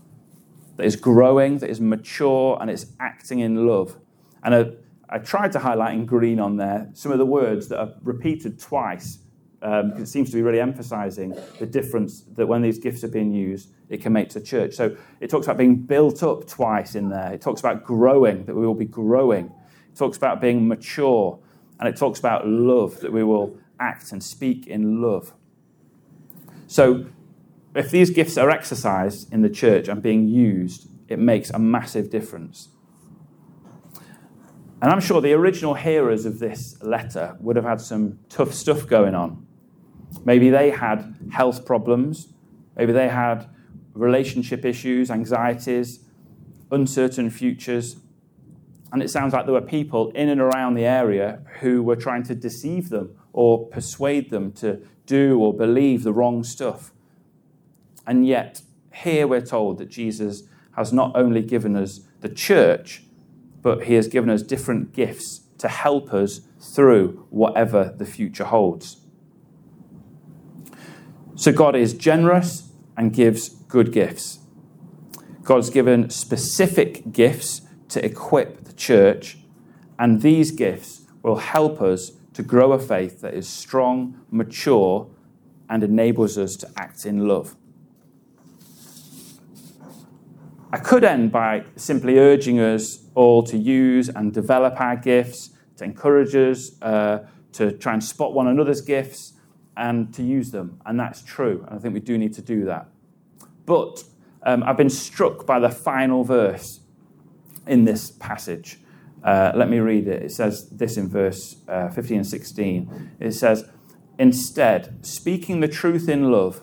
that 0.77 0.85
is 0.85 0.95
growing, 0.95 1.57
that 1.57 1.69
is 1.69 1.81
mature, 1.81 2.57
and 2.61 2.69
it's 2.69 2.85
acting 2.99 3.39
in 3.39 3.67
love. 3.67 3.97
And 4.43 4.53
a, 4.53 4.75
I 5.09 5.19
tried 5.19 5.51
to 5.53 5.59
highlight 5.59 5.93
in 5.93 6.05
green 6.05 6.39
on 6.39 6.57
there 6.57 6.89
some 6.93 7.11
of 7.11 7.17
the 7.17 7.25
words 7.25 7.69
that 7.69 7.79
are 7.79 7.93
repeated 8.03 8.59
twice 8.59 9.19
um, 9.61 9.93
it 9.93 10.05
seems 10.07 10.29
to 10.29 10.35
be 10.35 10.43
really 10.43 10.59
emphasizing 10.59 11.35
the 11.59 11.65
difference 11.65 12.21
that 12.35 12.47
when 12.47 12.61
these 12.61 12.77
gifts 12.77 13.03
are 13.03 13.07
being 13.07 13.33
used, 13.33 13.69
it 13.89 14.01
can 14.01 14.13
make 14.13 14.29
to 14.29 14.41
church. 14.41 14.75
So 14.75 14.95
it 15.19 15.29
talks 15.29 15.47
about 15.47 15.57
being 15.57 15.75
built 15.75 16.21
up 16.21 16.47
twice 16.47 16.93
in 16.93 17.09
there. 17.09 17.33
It 17.33 17.41
talks 17.41 17.59
about 17.59 17.83
growing, 17.83 18.45
that 18.45 18.55
we 18.55 18.65
will 18.67 18.75
be 18.75 18.85
growing. 18.85 19.45
It 19.91 19.97
talks 19.97 20.17
about 20.17 20.41
being 20.41 20.67
mature. 20.67 21.39
And 21.79 21.89
it 21.89 21.97
talks 21.97 22.19
about 22.19 22.47
love, 22.47 22.99
that 22.99 23.11
we 23.11 23.23
will 23.23 23.57
act 23.79 24.11
and 24.11 24.23
speak 24.23 24.67
in 24.67 25.01
love. 25.01 25.33
So 26.67 27.07
if 27.75 27.89
these 27.89 28.09
gifts 28.11 28.37
are 28.37 28.49
exercised 28.49 29.31
in 29.33 29.41
the 29.41 29.49
church 29.49 29.87
and 29.87 30.01
being 30.01 30.27
used, 30.27 30.87
it 31.07 31.17
makes 31.17 31.49
a 31.49 31.57
massive 31.57 32.09
difference. 32.09 32.69
And 34.81 34.91
I'm 34.91 34.99
sure 34.99 35.21
the 35.21 35.33
original 35.33 35.73
hearers 35.73 36.25
of 36.25 36.39
this 36.39 36.81
letter 36.83 37.35
would 37.39 37.55
have 37.55 37.65
had 37.65 37.81
some 37.81 38.19
tough 38.29 38.53
stuff 38.53 38.87
going 38.87 39.15
on. 39.15 39.45
Maybe 40.23 40.49
they 40.49 40.69
had 40.69 41.15
health 41.31 41.65
problems, 41.65 42.27
maybe 42.75 42.91
they 42.91 43.09
had 43.09 43.49
relationship 43.93 44.63
issues, 44.65 45.09
anxieties, 45.09 46.01
uncertain 46.71 47.29
futures. 47.29 47.97
And 48.91 49.01
it 49.01 49.09
sounds 49.09 49.33
like 49.33 49.45
there 49.45 49.53
were 49.53 49.61
people 49.61 50.11
in 50.11 50.29
and 50.29 50.39
around 50.39 50.75
the 50.75 50.85
area 50.85 51.41
who 51.59 51.81
were 51.81 51.95
trying 51.95 52.23
to 52.23 52.35
deceive 52.35 52.89
them 52.89 53.17
or 53.33 53.67
persuade 53.67 54.29
them 54.29 54.51
to 54.53 54.81
do 55.05 55.39
or 55.39 55.53
believe 55.53 56.03
the 56.03 56.13
wrong 56.13 56.43
stuff. 56.43 56.91
And 58.05 58.25
yet, 58.25 58.61
here 58.93 59.27
we're 59.27 59.41
told 59.41 59.79
that 59.79 59.89
Jesus 59.89 60.43
has 60.75 60.93
not 60.93 61.11
only 61.15 61.41
given 61.41 61.75
us 61.75 62.01
the 62.21 62.29
church, 62.29 63.03
but 63.67 63.83
He 63.83 63.95
has 63.95 64.07
given 64.07 64.29
us 64.29 64.41
different 64.41 64.93
gifts 64.93 65.41
to 65.57 65.67
help 65.67 66.13
us 66.13 66.39
through 66.57 67.27
whatever 67.31 67.93
the 67.97 68.05
future 68.05 68.45
holds. 68.45 69.01
So 71.35 71.51
God 71.51 71.75
is 71.75 71.93
generous 71.93 72.71
and 72.95 73.11
gives 73.11 73.49
good 73.67 73.91
gifts. 73.91 74.39
God's 75.43 75.69
given 75.69 76.09
specific 76.09 77.11
gifts 77.11 77.63
to 77.89 78.05
equip 78.05 78.63
the 78.63 78.71
church, 78.71 79.37
and 79.99 80.21
these 80.21 80.51
gifts 80.51 81.01
will 81.21 81.35
help 81.35 81.81
us 81.81 82.13
to 82.35 82.43
grow 82.43 82.71
a 82.71 82.79
faith 82.79 83.19
that 83.19 83.33
is 83.33 83.49
strong, 83.49 84.21
mature, 84.31 85.09
and 85.69 85.83
enables 85.83 86.37
us 86.37 86.55
to 86.55 86.71
act 86.77 87.05
in 87.05 87.27
love. 87.27 87.57
I 90.71 90.77
could 90.77 91.03
end 91.03 91.31
by 91.31 91.63
simply 91.75 92.19
urging 92.19 92.59
us 92.59 93.05
all 93.15 93.41
to 93.43 93.57
use 93.57 94.09
and 94.09 94.33
develop 94.33 94.79
our 94.81 94.97
gifts, 94.97 95.51
to 95.77 95.85
encourage 95.85 96.35
us 96.35 96.81
uh, 96.81 97.25
to 97.53 97.71
try 97.71 97.93
and 97.93 98.03
spot 98.03 98.33
one 98.33 98.47
another's 98.47 98.81
gifts 98.81 99.33
and 99.77 100.13
to 100.13 100.23
use 100.23 100.51
them. 100.51 100.81
And 100.85 100.99
that's 100.99 101.21
true. 101.21 101.63
And 101.67 101.77
I 101.77 101.81
think 101.81 101.93
we 101.93 101.99
do 101.99 102.17
need 102.17 102.33
to 102.33 102.41
do 102.41 102.65
that. 102.65 102.89
But 103.65 104.03
um, 104.43 104.63
I've 104.63 104.77
been 104.77 104.89
struck 104.89 105.45
by 105.45 105.59
the 105.59 105.69
final 105.69 106.23
verse 106.23 106.81
in 107.65 107.85
this 107.85 108.11
passage. 108.11 108.79
Uh, 109.23 109.51
let 109.55 109.69
me 109.69 109.79
read 109.79 110.07
it. 110.07 110.23
It 110.23 110.31
says 110.31 110.69
this 110.69 110.97
in 110.97 111.09
verse 111.09 111.57
uh, 111.67 111.89
15 111.89 112.17
and 112.17 112.27
16. 112.27 113.11
It 113.19 113.31
says, 113.31 113.69
Instead, 114.19 115.05
speaking 115.05 115.59
the 115.59 115.67
truth 115.67 116.09
in 116.09 116.31
love, 116.31 116.61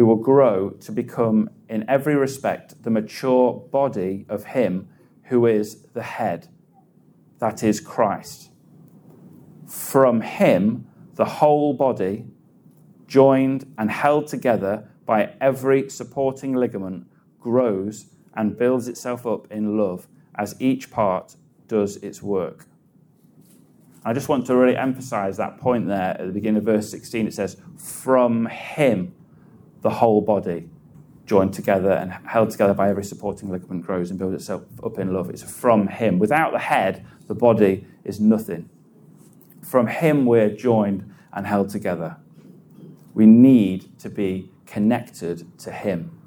we 0.00 0.04
will 0.04 0.16
grow 0.16 0.70
to 0.70 0.92
become, 0.92 1.50
in 1.68 1.84
every 1.86 2.16
respect, 2.16 2.82
the 2.84 2.88
mature 2.88 3.52
body 3.70 4.24
of 4.30 4.44
Him 4.44 4.88
who 5.24 5.44
is 5.44 5.82
the 5.92 6.02
head, 6.02 6.48
that 7.38 7.62
is 7.62 7.80
Christ. 7.80 8.50
From 9.68 10.22
Him, 10.22 10.86
the 11.16 11.26
whole 11.26 11.74
body, 11.74 12.24
joined 13.08 13.70
and 13.76 13.90
held 13.90 14.26
together 14.26 14.88
by 15.04 15.34
every 15.38 15.90
supporting 15.90 16.54
ligament, 16.54 17.06
grows 17.38 18.06
and 18.32 18.56
builds 18.56 18.88
itself 18.88 19.26
up 19.26 19.52
in 19.52 19.76
love 19.76 20.08
as 20.34 20.56
each 20.58 20.90
part 20.90 21.36
does 21.68 21.98
its 21.98 22.22
work. 22.22 22.64
I 24.02 24.14
just 24.14 24.30
want 24.30 24.46
to 24.46 24.56
really 24.56 24.78
emphasize 24.78 25.36
that 25.36 25.58
point 25.58 25.88
there 25.88 26.16
at 26.18 26.26
the 26.26 26.32
beginning 26.32 26.56
of 26.56 26.64
verse 26.64 26.90
16. 26.90 27.26
It 27.26 27.34
says, 27.34 27.58
From 27.76 28.46
him, 28.46 29.14
the 29.82 29.90
whole 29.90 30.20
body, 30.20 30.68
joined 31.26 31.54
together 31.54 31.92
and 31.92 32.12
held 32.26 32.50
together 32.50 32.74
by 32.74 32.90
every 32.90 33.04
supporting 33.04 33.50
ligament, 33.50 33.84
grows 33.86 34.10
and 34.10 34.18
builds 34.18 34.34
itself 34.34 34.62
up 34.82 34.98
in 34.98 35.12
love. 35.12 35.30
It's 35.30 35.42
from 35.42 35.86
him. 35.86 36.18
Without 36.18 36.52
the 36.52 36.58
head, 36.58 37.06
the 37.28 37.34
body 37.34 37.86
is 38.04 38.18
nothing. 38.18 38.68
From 39.62 39.86
him, 39.86 40.26
we're 40.26 40.50
joined 40.50 41.14
and 41.32 41.46
held 41.46 41.68
together. 41.68 42.16
We 43.14 43.26
need 43.26 43.98
to 44.00 44.10
be 44.10 44.50
connected 44.66 45.58
to 45.60 45.70
him. 45.70 46.18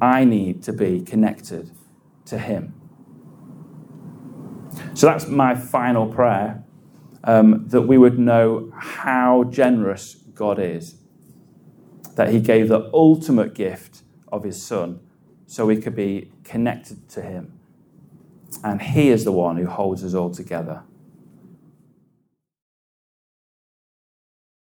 I 0.00 0.24
need 0.24 0.62
to 0.62 0.72
be 0.72 1.00
connected 1.00 1.72
to 2.26 2.38
him. 2.38 2.74
So 4.94 5.06
that's 5.06 5.26
my 5.26 5.54
final 5.54 6.06
prayer 6.06 6.64
um, 7.24 7.68
that 7.68 7.82
we 7.82 7.98
would 7.98 8.18
know 8.18 8.72
how 8.76 9.44
generous 9.44 10.14
God 10.34 10.58
is, 10.58 10.97
that 12.18 12.30
He 12.30 12.40
gave 12.40 12.66
the 12.66 12.90
ultimate 12.92 13.54
gift 13.54 14.02
of 14.32 14.42
His 14.42 14.60
Son 14.60 14.98
so 15.46 15.64
we 15.64 15.80
could 15.80 15.94
be 15.94 16.32
connected 16.42 17.08
to 17.10 17.22
Him. 17.22 17.60
And 18.64 18.82
He 18.82 19.10
is 19.10 19.24
the 19.24 19.30
one 19.30 19.56
who 19.56 19.66
holds 19.66 20.02
us 20.02 20.14
all 20.14 20.30
together. 20.30 20.82